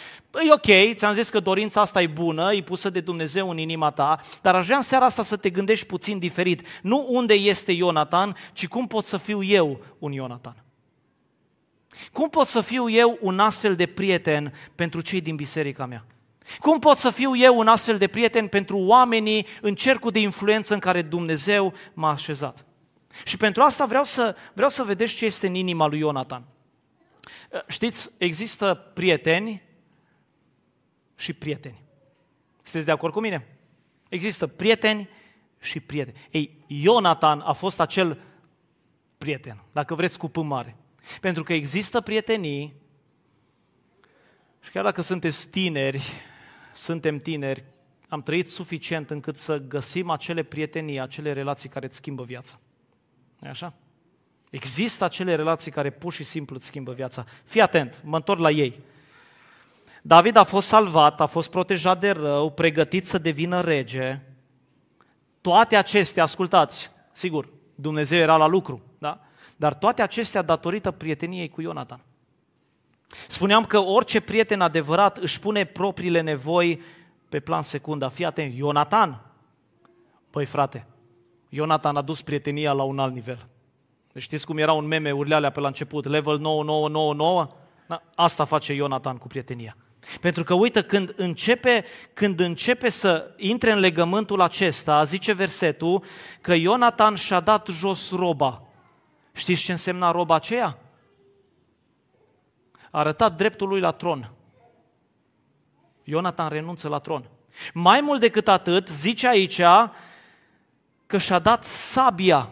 [0.48, 3.92] E ok, ți-am zis că dorința asta e bună, e pusă de Dumnezeu în inima
[3.92, 6.68] ta, dar aș vrea în seara asta să te gândești puțin diferit.
[6.82, 10.65] Nu unde este Ionatan, ci cum pot să fiu eu un Ionatan.
[12.12, 16.06] Cum pot să fiu eu un astfel de prieten pentru cei din biserica mea?
[16.60, 20.74] Cum pot să fiu eu un astfel de prieten pentru oamenii în cercul de influență
[20.74, 22.66] în care Dumnezeu m-a așezat?
[23.24, 26.44] Și pentru asta vreau să, vreau să vedeți ce este în inima lui Ionatan.
[27.68, 29.62] Știți, există prieteni
[31.16, 31.82] și prieteni.
[32.56, 33.48] Sunteți de acord cu mine?
[34.10, 35.10] Există prieteni
[35.60, 36.28] și prieteni.
[36.32, 38.20] Ei, Ionatan a fost acel
[39.18, 40.66] prieten, dacă vreți cu pâmare.
[40.66, 40.85] mare.
[41.22, 42.74] Pentru că există prietenii
[44.62, 46.12] și chiar dacă sunteți tineri,
[46.74, 47.64] suntem tineri,
[48.08, 52.60] am trăit suficient încât să găsim acele prietenii, acele relații care îți schimbă viața.
[53.42, 53.74] e așa?
[54.50, 57.26] Există acele relații care pur și simplu îți schimbă viața.
[57.44, 58.80] Fii atent, mă întorc la ei.
[60.02, 64.22] David a fost salvat, a fost protejat de rău, pregătit să devină rege.
[65.42, 68.95] Toate acestea, ascultați, sigur, Dumnezeu era la lucru, da?
[69.56, 72.00] Dar toate acestea datorită prieteniei cu Ionatan.
[73.28, 76.82] Spuneam că orice prieten adevărat își pune propriile nevoi
[77.30, 78.10] pe plan secundar.
[78.10, 79.22] Fii atent, Ionatan,
[80.32, 80.88] băi frate,
[81.50, 83.48] Ionatan a dus prietenia la un alt nivel.
[84.12, 87.50] Deci știți cum era un meme, urlealea pe la început, level 9999?
[87.88, 89.78] Da, asta face Ionatan cu prietenia.
[90.22, 96.04] Pentru că, uite, când începe, când începe să intre în legământul acesta, zice versetul,
[96.42, 98.65] că Ionatan și-a dat jos roba.
[99.36, 100.78] Știți ce însemna roba aceea?
[102.92, 104.32] A arătat dreptul lui la tron.
[106.04, 107.30] Ionatan renunță la tron.
[107.74, 109.62] Mai mult decât atât, zice aici
[111.06, 112.50] că și-a dat sabia.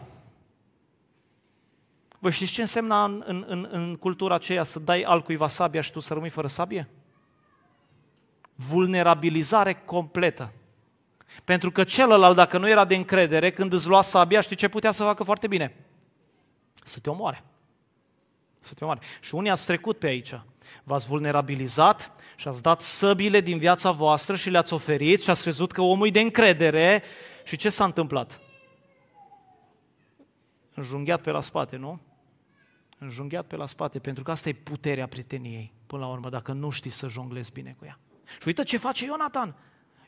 [2.18, 5.92] Vă știți ce însemna în, în, în, în cultura aceea să dai altcuiva sabia și
[5.92, 6.88] tu să rămâi fără sabie?
[8.54, 10.52] Vulnerabilizare completă.
[11.44, 14.90] Pentru că celălalt, dacă nu era de încredere, când îți lua sabia, știi ce putea
[14.90, 15.76] să facă foarte bine?
[16.84, 17.44] Să te omoare.
[18.60, 19.00] Să te omoare.
[19.20, 20.40] Și unii ați trecut pe aici.
[20.84, 25.72] V-ați vulnerabilizat și ați dat săbile din viața voastră și le-ați oferit și ați crezut
[25.72, 27.02] că omul e de încredere.
[27.44, 28.40] Și ce s-a întâmplat?
[30.74, 32.00] Înjunghiat pe la spate, nu?
[32.98, 36.70] Înjunghiat pe la spate, pentru că asta e puterea prieteniei, până la urmă, dacă nu
[36.70, 37.98] știi să jonglezi bine cu ea.
[38.40, 39.56] Și uite ce face Ionatan.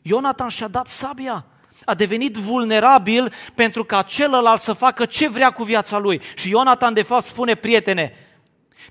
[0.03, 1.47] Ionatan și-a dat sabia
[1.85, 6.21] a devenit vulnerabil pentru ca celălalt să facă ce vrea cu viața lui.
[6.35, 8.13] Și Ionatan de fapt spune, prietene,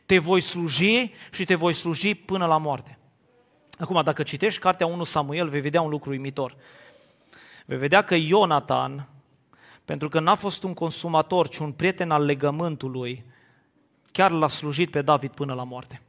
[0.05, 2.97] te voi sluji și te voi sluji până la moarte.
[3.79, 6.55] Acum, dacă citești cartea 1 Samuel, vei vedea un lucru uimitor.
[7.65, 9.07] Vei vedea că Ionatan,
[9.85, 13.25] pentru că n-a fost un consumator, ci un prieten al legământului,
[14.11, 16.01] chiar l-a slujit pe David până la moarte.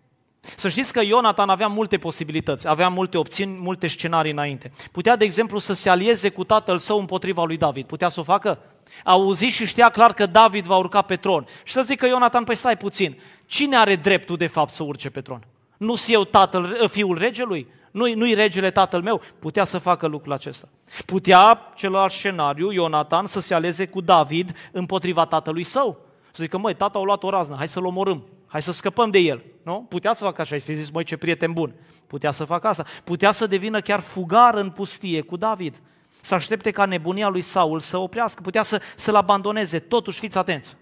[0.57, 4.71] Să știți că Ionatan avea multe posibilități, avea multe opțiuni, multe scenarii înainte.
[4.93, 7.87] Putea, de exemplu, să se alieze cu tatăl său împotriva lui David.
[7.87, 8.59] Putea să o facă?
[9.05, 11.47] A auzit și știa clar că David va urca pe tron.
[11.63, 15.21] Și să zică Ionatan, păi stai puțin, cine are dreptul de fapt să urce pe
[15.21, 15.43] tron?
[15.77, 17.67] Nu eu tatăl, fiul regelui?
[17.91, 19.21] Nu-i, nu-i regele tatăl meu?
[19.39, 20.69] Putea să facă lucrul acesta.
[21.07, 25.99] Putea, celălalt scenariu, Ionatan, să se aleze cu David împotriva tatălui său.
[26.33, 28.25] Să zică, măi, tata a luat o raznă, hai să-l omorâm.
[28.57, 29.45] Hai să scăpăm de el.
[29.63, 29.87] Nu?
[29.89, 30.57] Putea să facă așa.
[30.57, 31.75] Și fi zis, măi, ce prieten bun.
[32.07, 32.85] Putea să facă asta.
[33.05, 35.81] Putea să devină chiar fugar în pustie cu David.
[36.21, 38.43] Să aștepte ca nebunia lui Saul să oprească.
[38.43, 39.79] Putea să, să-l abandoneze.
[39.79, 40.77] Totuși, fiți atenți.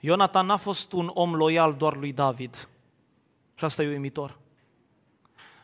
[0.00, 2.68] Ionatan n-a fost un om loial doar lui David.
[3.54, 4.38] Și asta e uimitor.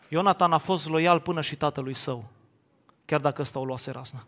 [0.09, 2.29] Ionatan a fost loial până și tatălui său,
[3.05, 4.27] chiar dacă ăsta o luase rasnă.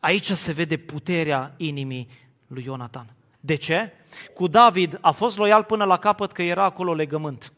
[0.00, 2.08] Aici se vede puterea inimii
[2.46, 3.14] lui Ionatan.
[3.40, 3.92] De ce?
[4.34, 7.52] Cu David a fost loial până la capăt că era acolo legământ.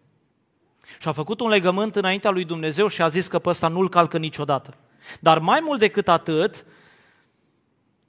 [1.00, 3.88] Și a făcut un legământ înaintea lui Dumnezeu și a zis că pe ăsta nu-l
[3.88, 4.74] calcă niciodată.
[5.20, 6.66] Dar mai mult decât atât,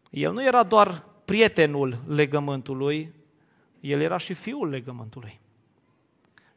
[0.10, 3.14] el nu era doar prietenul legământului,
[3.80, 5.40] el era și fiul legământului.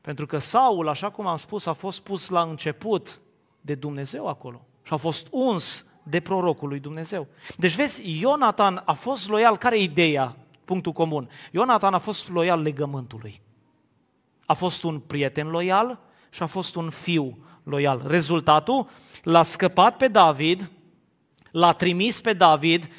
[0.00, 3.20] Pentru că Saul, așa cum am spus, a fost pus la început
[3.60, 7.26] de Dumnezeu acolo și a fost uns de prorocul lui Dumnezeu.
[7.56, 9.56] Deci vezi, Ionatan a fost loial.
[9.56, 10.36] Care e ideea?
[10.68, 11.30] Punctul comun.
[11.50, 13.40] Ionatan a fost loial legământului.
[14.46, 15.98] A fost un prieten loial
[16.30, 18.02] și a fost un fiu loial.
[18.06, 18.88] Rezultatul,
[19.22, 20.70] l-a scăpat pe David,
[21.50, 22.90] l-a trimis pe David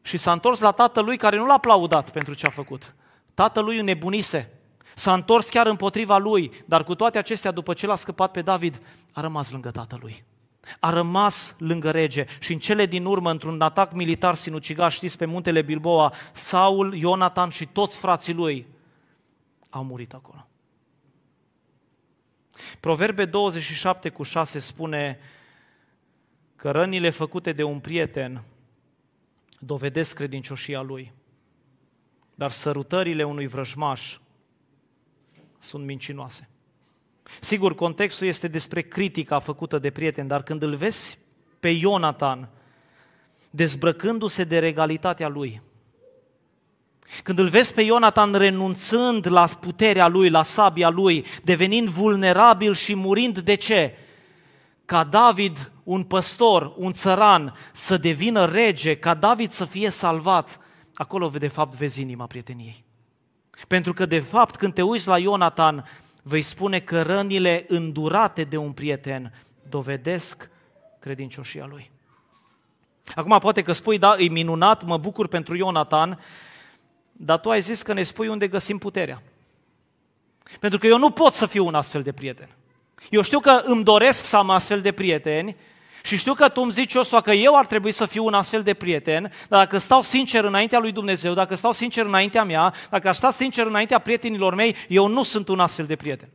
[0.00, 2.94] și s-a întors la tatălui care nu l-a aplaudat pentru ce a făcut.
[3.34, 4.60] Tatălui nebunise.
[4.94, 8.82] S-a întors chiar împotriva lui, dar cu toate acestea, după ce l-a scăpat pe David,
[9.12, 10.24] a rămas lângă tatălui.
[10.80, 15.24] A rămas lângă rege și în cele din urmă, într-un atac militar sinucigaș, știți, pe
[15.24, 18.66] muntele Bilboa, Saul, Ionatan și toți frații lui
[19.70, 20.46] au murit acolo.
[22.80, 25.18] Proverbe 27 cu 6 spune
[26.56, 28.44] că rănile făcute de un prieten
[29.58, 31.12] dovedesc credincioșia lui,
[32.34, 34.18] dar sărutările unui vrăjmaș
[35.58, 36.51] sunt mincinoase.
[37.40, 41.18] Sigur, contextul este despre critica făcută de prieten, dar când îl vezi
[41.60, 42.48] pe Ionatan
[43.50, 45.62] dezbrăcându-se de regalitatea lui,
[47.22, 52.94] când îl vezi pe Ionatan renunțând la puterea lui, la sabia lui, devenind vulnerabil și
[52.94, 53.96] murind de ce?
[54.84, 60.60] Ca David, un păstor, un țăran, să devină rege, ca David să fie salvat,
[60.94, 62.84] acolo de fapt vezi inima prieteniei.
[63.68, 65.84] Pentru că de fapt când te uiți la Ionatan,
[66.22, 70.50] vei spune că rănile îndurate de un prieten dovedesc
[70.98, 71.90] credincioșia lui.
[73.14, 76.20] Acum poate că spui, da, e minunat, mă bucur pentru Ionatan,
[77.12, 79.22] dar tu ai zis că ne spui unde găsim puterea.
[80.60, 82.48] Pentru că eu nu pot să fiu un astfel de prieten.
[83.10, 85.56] Eu știu că îmi doresc să am astfel de prieteni
[86.02, 88.62] și știu că tu îmi zici, Iosua, că eu ar trebui să fiu un astfel
[88.62, 93.08] de prieten, dar dacă stau sincer înaintea lui Dumnezeu, dacă stau sincer înaintea mea, dacă
[93.08, 96.28] aș sta sincer înaintea prietenilor mei, eu nu sunt un astfel de prieten.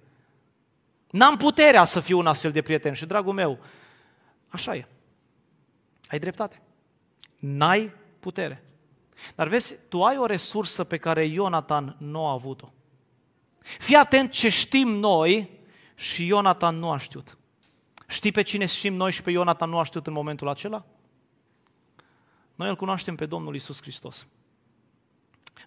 [1.11, 3.59] N-am puterea să fiu un astfel de prieten și, dragul meu,
[4.47, 4.87] așa e.
[6.07, 6.61] Ai dreptate.
[7.39, 8.63] N-ai putere.
[9.35, 12.71] Dar vezi, tu ai o resursă pe care Ionatan nu a avut-o.
[13.59, 15.49] Fii atent ce știm noi
[15.95, 17.37] și Ionatan nu a știut.
[18.07, 20.85] Știi pe cine știm noi și pe Ionatan nu a știut în momentul acela?
[22.55, 24.27] Noi îl cunoaștem pe Domnul Isus Hristos.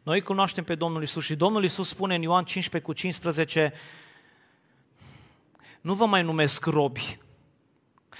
[0.03, 3.72] Noi îl cunoaștem pe Domnul Isus și Domnul Isus spune în Ioan 15 cu 15
[5.80, 7.18] nu vă mai numesc robi,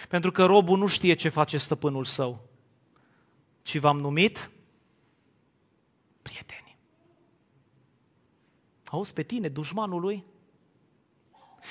[0.09, 2.49] pentru că robul nu știe ce face stăpânul său,
[3.63, 4.51] ci v-am numit
[6.23, 6.77] prieteni.
[8.85, 10.25] Auzi pe tine, dușmanul lui?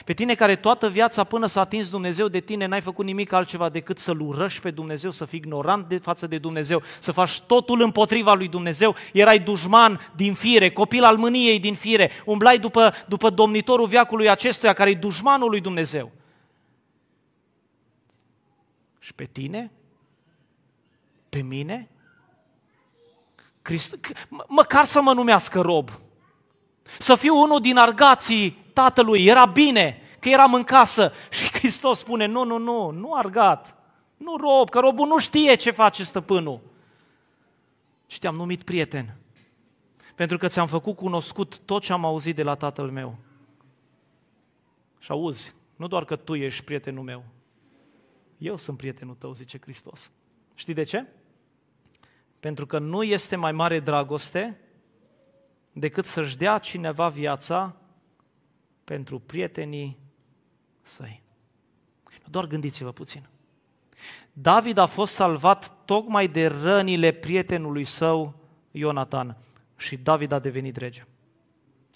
[0.05, 3.69] Pe tine care toată viața până s-a atins Dumnezeu de tine n-ai făcut nimic altceva
[3.69, 7.81] decât să-L urăști pe Dumnezeu, să fii ignorant de față de Dumnezeu, să faci totul
[7.81, 13.29] împotriva lui Dumnezeu, erai dușman din fire, copil al mâniei din fire, umblai după, după
[13.29, 16.11] domnitorul viacului acestuia care e dușmanul lui Dumnezeu.
[18.99, 19.71] Și pe tine?
[21.29, 21.89] Pe mine?
[23.61, 23.97] Christ...
[24.47, 25.89] Măcar să mă numească rob.
[26.97, 31.13] Să fiu unul din argații tatălui, era bine că eram în casă.
[31.30, 33.75] Și Hristos spune, nu, nu, nu, nu argat,
[34.17, 36.59] nu rob, că robul nu știe ce face stăpânul.
[38.07, 39.15] Și te-am numit prieten,
[40.15, 43.15] pentru că ți-am făcut cunoscut tot ce am auzit de la tatăl meu.
[44.99, 47.23] Și auzi, nu doar că tu ești prietenul meu,
[48.38, 50.11] eu sunt prietenul tău, zice Hristos.
[50.53, 51.05] Știi de ce?
[52.39, 54.59] Pentru că nu este mai mare dragoste
[55.71, 57.78] decât să-și dea cineva viața
[58.89, 59.97] pentru prietenii
[60.81, 61.21] săi.
[62.25, 63.27] Doar gândiți-vă puțin.
[64.33, 68.33] David a fost salvat tocmai de rănile prietenului său,
[68.71, 69.37] Ionatan,
[69.77, 71.05] și David a devenit rege.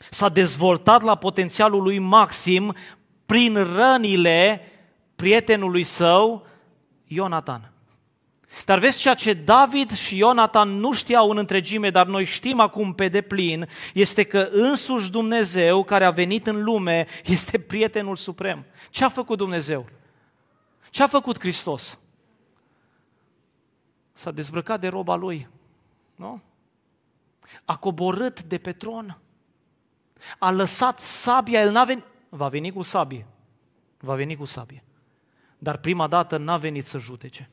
[0.10, 2.76] S-a dezvoltat la potențialul lui maxim
[3.26, 4.62] prin rănile
[5.16, 6.48] prietenului său,
[7.06, 7.73] Ionatan.
[8.66, 12.94] Dar vezi ceea ce David și Ionatan nu știau în întregime, dar noi știm acum
[12.94, 18.66] pe deplin, este că însuși Dumnezeu care a venit în lume este prietenul suprem.
[18.90, 19.90] Ce a făcut Dumnezeu?
[20.90, 22.00] Ce a făcut Hristos?
[24.14, 25.48] S-a dezbrăcat de roba lui,
[26.16, 26.42] nu?
[27.66, 29.18] A coborât de pe tron.
[30.40, 33.28] A lăsat sabia, el n-a venit, va veni cu sabie.
[33.98, 34.84] Va veni cu sabie.
[35.58, 37.50] Dar prima dată n-a venit să judece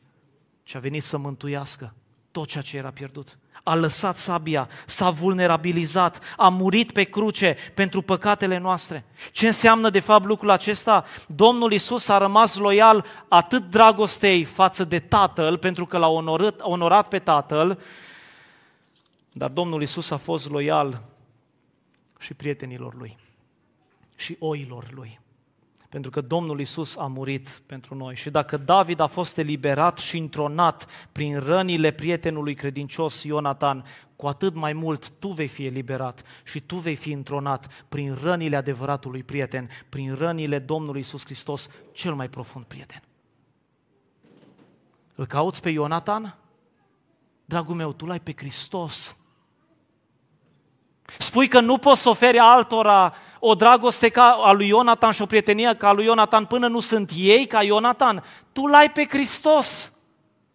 [0.71, 1.95] ci a venit să mântuiască
[2.31, 3.39] tot ceea ce era pierdut.
[3.63, 9.05] a lăsat sabia, s-a vulnerabilizat, a murit pe cruce pentru păcatele noastre.
[9.33, 11.05] Ce înseamnă de fapt lucrul acesta?
[11.27, 17.09] Domnul Isus a rămas loial atât dragostei față de Tatăl, pentru că l-a onorat, onorat
[17.09, 17.81] pe Tatăl,
[19.33, 21.03] dar Domnul Isus a fost loial
[22.19, 23.19] și prietenilor lui
[24.17, 25.21] și oilor lui.
[25.91, 28.15] Pentru că Domnul Isus a murit pentru noi.
[28.15, 33.85] Și dacă David a fost eliberat și întronat prin rănile prietenului credincios Ionatan,
[34.17, 38.57] cu atât mai mult tu vei fi eliberat și tu vei fi întronat prin rănile
[38.57, 43.03] adevăratului prieten, prin rănile Domnului Isus Hristos, cel mai profund prieten.
[45.15, 46.37] Îl cauți pe Ionatan?
[47.45, 49.17] Dragul meu, tu l-ai pe Hristos.
[51.19, 55.27] Spui că nu poți să oferi altora o dragoste ca a lui Ionatan și o
[55.27, 58.25] prietenie ca a lui Ionatan până nu sunt ei ca Ionatan.
[58.53, 59.93] Tu l-ai pe Hristos.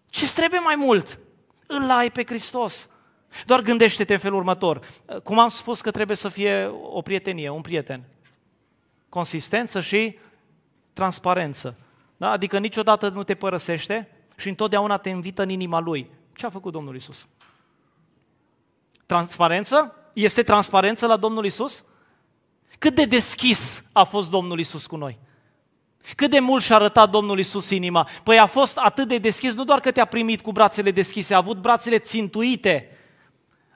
[0.09, 1.19] Ce trebuie mai mult?
[1.67, 2.89] Îl ai pe Hristos.
[3.45, 4.79] Doar gândește-te în felul următor.
[5.23, 8.03] Cum am spus că trebuie să fie o prietenie, un prieten.
[9.09, 10.17] Consistență și
[10.93, 11.75] transparență.
[12.17, 12.29] Da?
[12.29, 16.09] Adică niciodată nu te părăsește și întotdeauna te invită în inima lui.
[16.33, 17.27] Ce a făcut Domnul Isus?
[19.05, 19.95] Transparență?
[20.13, 21.83] Este transparență la Domnul Isus?
[22.85, 25.19] Cât de deschis a fost Domnul Isus cu noi?
[26.15, 28.07] Cât de mult și-a arătat Domnul Isus inima?
[28.23, 31.37] Păi a fost atât de deschis, nu doar că te-a primit cu brațele deschise, a
[31.37, 32.97] avut brațele țintuite.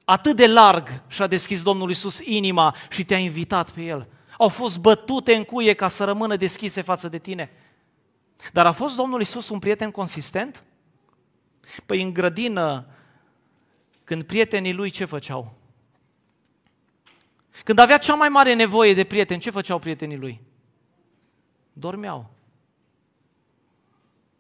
[0.06, 4.08] Atât de larg și-a deschis Domnul Isus inima și te-a invitat pe El.
[4.38, 7.52] Au fost bătute în cuie ca să rămână deschise față de tine.
[8.54, 10.64] Dar a fost Domnul Isus un prieten consistent?
[11.86, 12.86] Păi în grădină,
[14.04, 15.59] când prietenii lui ce făceau?
[17.64, 20.42] Când avea cea mai mare nevoie de prieteni, ce făceau prietenii lui?
[21.74, 22.30] Dormeau.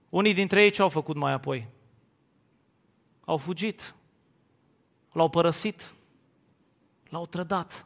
[0.09, 1.67] Unii dintre ei ce au făcut mai apoi?
[3.25, 3.95] Au fugit,
[5.11, 5.93] l-au părăsit,
[7.09, 7.85] l-au trădat.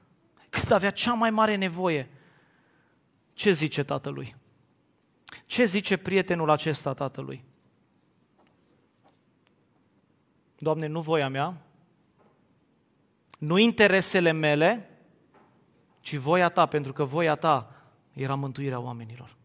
[0.49, 2.09] Când avea cea mai mare nevoie,
[3.33, 4.35] ce zice tatălui?
[5.45, 7.43] Ce zice prietenul acesta tatălui?
[10.57, 11.61] Doamne, nu voia mea,
[13.37, 14.92] nu interesele mele,
[16.03, 17.75] ci voia ta, pentru că voia ta
[18.13, 19.35] era mântuirea oamenilor.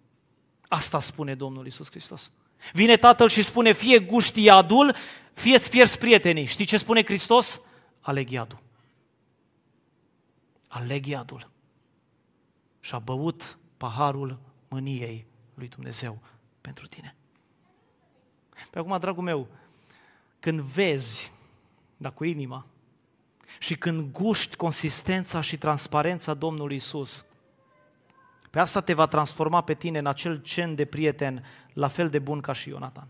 [0.68, 2.32] Asta spune Domnul Isus Hristos.
[2.72, 4.94] Vine Tatăl și spune, fie guști iadul,
[5.32, 6.44] fie îți pierzi prietenii.
[6.44, 7.60] Știi ce spune Hristos?
[8.00, 8.58] Aleg iadul.
[10.68, 11.50] Aleg iadul.
[12.80, 14.38] Și a băut paharul
[14.68, 16.18] mâniei lui Dumnezeu
[16.60, 17.16] pentru tine.
[18.70, 19.48] Pe acum, dragul meu,
[20.40, 21.32] când vezi,
[21.96, 22.66] dar cu inima,
[23.58, 27.24] și când guști consistența și transparența Domnului Isus,
[28.50, 32.18] pe asta te va transforma pe tine în acel cen de prieten la fel de
[32.18, 33.06] bun ca și Ionatan.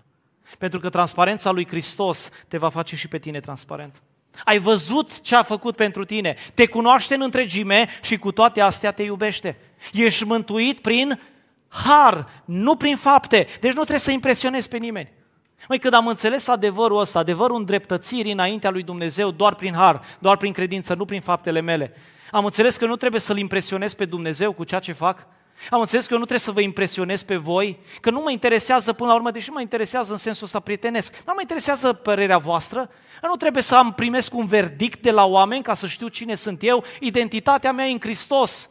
[0.59, 4.03] Pentru că transparența lui Hristos te va face și pe tine transparent.
[4.45, 8.93] Ai văzut ce a făcut pentru tine, te cunoaște în întregime și cu toate astea
[8.93, 9.59] te iubește.
[9.93, 11.21] Ești mântuit prin
[11.69, 13.47] har, nu prin fapte.
[13.61, 15.13] Deci nu trebuie să impresionezi pe nimeni.
[15.69, 20.37] Măi, când am înțeles adevărul ăsta, adevărul îndreptățirii înaintea lui Dumnezeu doar prin har, doar
[20.37, 21.95] prin credință, nu prin faptele mele,
[22.31, 25.27] am înțeles că nu trebuie să-L impresionez pe Dumnezeu cu ceea ce fac,
[25.71, 28.93] am înțeles că eu nu trebuie să vă impresionez pe voi, că nu mă interesează
[28.93, 32.91] până la urmă, deși mă interesează în sensul ăsta prietenesc, nu mă interesează părerea voastră,
[33.23, 36.62] nu trebuie să am primesc un verdict de la oameni ca să știu cine sunt
[36.62, 38.71] eu, identitatea mea e în Hristos.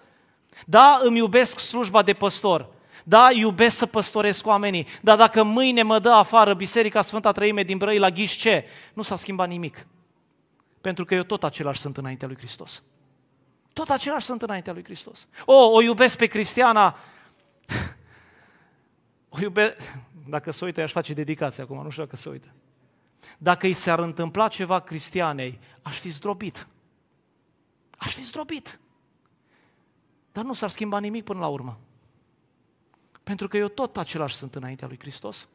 [0.65, 2.69] Da, îmi iubesc slujba de păstor,
[3.09, 7.77] da, iubesc să păstoresc oamenii, dar dacă mâine mă dă afară Biserica Sfânta Trăime din
[7.77, 8.65] Brăi la ghiș ce?
[8.93, 9.87] Nu s-a schimbat nimic.
[10.81, 12.83] Pentru că eu tot același sunt înaintea lui Hristos.
[13.73, 15.27] Tot același sunt înaintea lui Hristos.
[15.45, 16.97] O, o iubesc pe Cristiana,
[19.29, 19.75] o iubesc,
[20.27, 22.47] dacă se uită, aș face dedicație acum, nu știu dacă se uită.
[23.37, 26.67] Dacă îi s-ar întâmpla ceva cristianei, aș fi zdrobit.
[27.97, 28.79] Aș fi zdrobit.
[30.31, 31.79] Dar nu s-ar schimba nimic până la urmă.
[33.27, 35.47] Pentru că eu tot același sunt înaintea lui Hristos.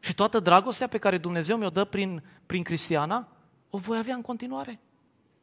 [0.00, 3.28] Și toată dragostea pe care Dumnezeu mi-o dă prin, prin Cristiana,
[3.70, 4.80] o voi avea în continuare.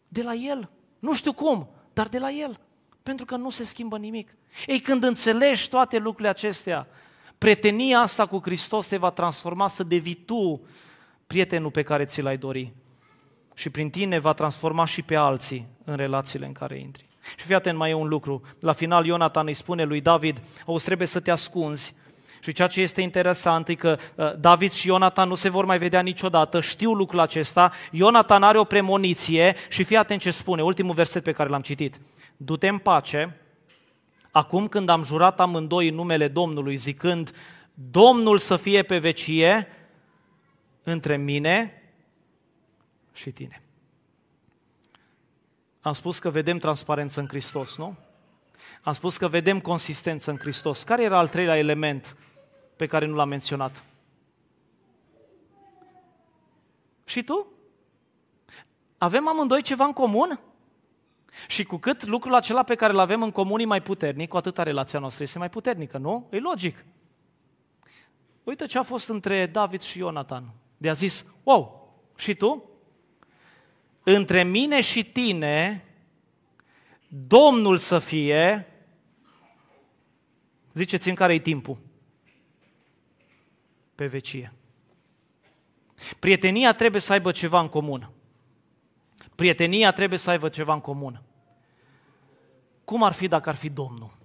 [0.07, 0.69] De la El.
[0.99, 2.59] Nu știu cum, dar de la El.
[3.03, 4.35] Pentru că nu se schimbă nimic.
[4.65, 6.87] Ei, când înțelegi toate lucrurile acestea,
[7.37, 10.61] prietenia asta cu Hristos te va transforma să devii tu
[11.27, 12.73] prietenul pe care ți l-ai dori.
[13.53, 17.11] Și prin tine va transforma și pe alții în relațiile în care intri.
[17.37, 18.41] Și fii atent, mai e un lucru.
[18.59, 21.95] La final, Ionatan îi spune lui David, o trebuie să te ascunzi.
[22.39, 25.77] Și ceea ce este interesant e că uh, David și Ionatan nu se vor mai
[25.77, 30.93] vedea niciodată, știu lucrul acesta, Ionatan are o premoniție și fii atent ce spune, ultimul
[30.93, 31.99] verset pe care l-am citit.
[32.37, 33.37] Du-te în pace,
[34.31, 37.31] acum când am jurat amândoi în numele Domnului, zicând,
[37.73, 39.67] Domnul să fie pe vecie
[40.83, 41.83] între mine
[43.13, 43.62] și tine.
[45.83, 47.95] Am spus că vedem transparență în Hristos, nu?
[48.81, 50.83] Am spus că vedem consistență în Hristos.
[50.83, 52.17] Care era al treilea element
[52.75, 53.83] pe care nu l-am menționat?
[57.05, 57.47] Și tu?
[58.97, 60.39] Avem amândoi ceva în comun?
[61.47, 64.37] Și cu cât lucrul acela pe care îl avem în comun e mai puternic, cu
[64.37, 66.27] atâta relația noastră este mai puternică, nu?
[66.31, 66.85] E logic.
[68.43, 70.49] Uite ce a fost între David și Ionatan.
[70.77, 72.72] De a zis, wow, și tu?
[74.03, 75.85] Între mine și tine,
[77.07, 78.67] Domnul să fie,
[80.73, 81.77] ziceți-mi care e timpul?
[83.95, 84.53] Pe vecie.
[86.19, 88.11] Prietenia trebuie să aibă ceva în comun.
[89.35, 91.21] Prietenia trebuie să aibă ceva în comun.
[92.83, 94.17] Cum ar fi dacă ar fi Domnul?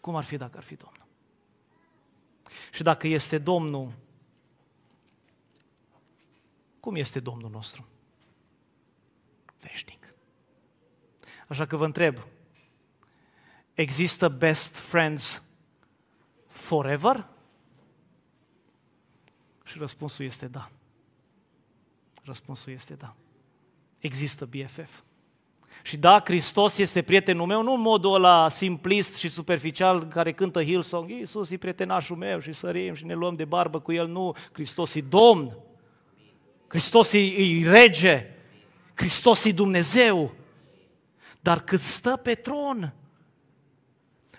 [0.00, 1.06] Cum ar fi dacă ar fi Domnul?
[2.72, 3.92] Și dacă este Domnul,
[6.88, 7.86] cum este Domnul nostru?
[9.60, 10.14] Veșnic.
[11.48, 12.26] Așa că vă întreb,
[13.74, 15.42] există best friends
[16.46, 17.26] forever?
[19.64, 20.70] Și răspunsul este da.
[22.22, 23.14] Răspunsul este da.
[23.98, 25.02] Există BFF.
[25.82, 30.64] Și da, Hristos este prietenul meu, nu în modul ăla simplist și superficial care cântă
[30.64, 34.08] Hillsong, Iisus e prietenașul meu și sărim și ne luăm de barbă cu El.
[34.08, 35.66] Nu, Hristos e Domn.
[36.68, 38.34] Hristos e, e rege.
[38.94, 40.34] Hristos e Dumnezeu.
[41.40, 42.92] Dar cât stă pe tron,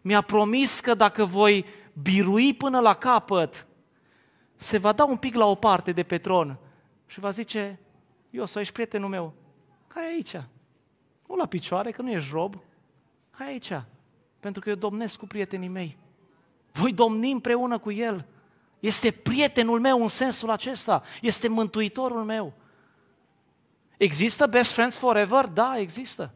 [0.01, 1.65] mi-a promis că dacă voi
[2.01, 3.67] birui până la capăt,
[4.55, 6.57] se va da un pic la o parte de pe tron
[7.05, 7.79] și va zice,
[8.29, 9.33] eu să ești prietenul meu,
[9.87, 10.41] hai aici,
[11.27, 12.61] nu la picioare, că nu ești rob,
[13.31, 13.81] hai aici,
[14.39, 15.97] pentru că eu domnesc cu prietenii mei.
[16.71, 18.25] Voi domni împreună cu el.
[18.79, 22.53] Este prietenul meu în sensul acesta, este mântuitorul meu.
[23.97, 25.45] Există best friends forever?
[25.45, 26.33] Da, există.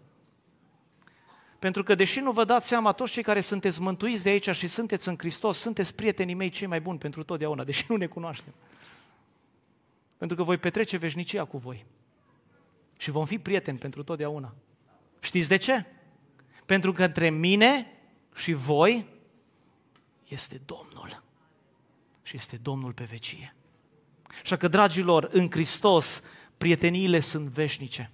[1.59, 4.67] Pentru că deși nu vă dați seama, toți cei care sunteți mântuiți de aici și
[4.67, 8.53] sunteți în Hristos, sunteți prietenii mei cei mai buni pentru totdeauna, deși nu ne cunoaștem.
[10.17, 11.85] Pentru că voi petrece veșnicia cu voi.
[12.97, 14.53] Și vom fi prieteni pentru totdeauna.
[15.19, 15.85] Știți de ce?
[16.65, 17.87] Pentru că între mine
[18.35, 19.07] și voi
[20.27, 21.22] este Domnul.
[22.23, 23.55] Și este Domnul pe vecie.
[24.41, 26.23] Așa că, dragilor, în Hristos,
[26.57, 28.11] prieteniile sunt veșnice.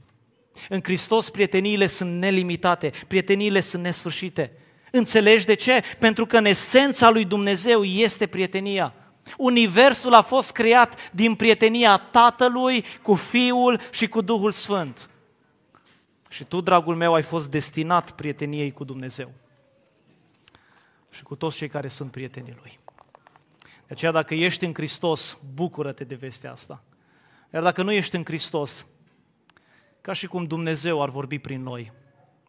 [0.69, 4.51] În Hristos prieteniile sunt nelimitate, prieteniile sunt nesfârșite.
[4.91, 5.83] Înțelegi de ce?
[5.99, 8.93] Pentru că în esența lui Dumnezeu este prietenia.
[9.37, 15.09] Universul a fost creat din prietenia Tatălui cu Fiul și cu Duhul Sfânt.
[16.29, 19.31] Și tu, dragul meu, ai fost destinat prieteniei cu Dumnezeu
[21.09, 22.79] și cu toți cei care sunt prietenii Lui.
[23.89, 26.83] De aceea, dacă ești în Hristos, bucură-te de vestea asta.
[27.53, 28.87] Iar dacă nu ești în Hristos,
[30.01, 31.91] ca și cum Dumnezeu ar vorbi prin noi,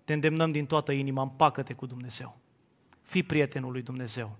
[0.05, 2.39] te îndemnăm din toată inima, împacă-te cu Dumnezeu.
[3.03, 4.37] Fii prietenul lui Dumnezeu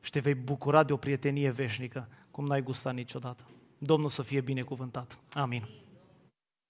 [0.00, 3.44] și te vei bucura de o prietenie veșnică, cum n-ai gustat niciodată.
[3.78, 5.18] Domnul să fie binecuvântat.
[5.32, 5.68] Amin.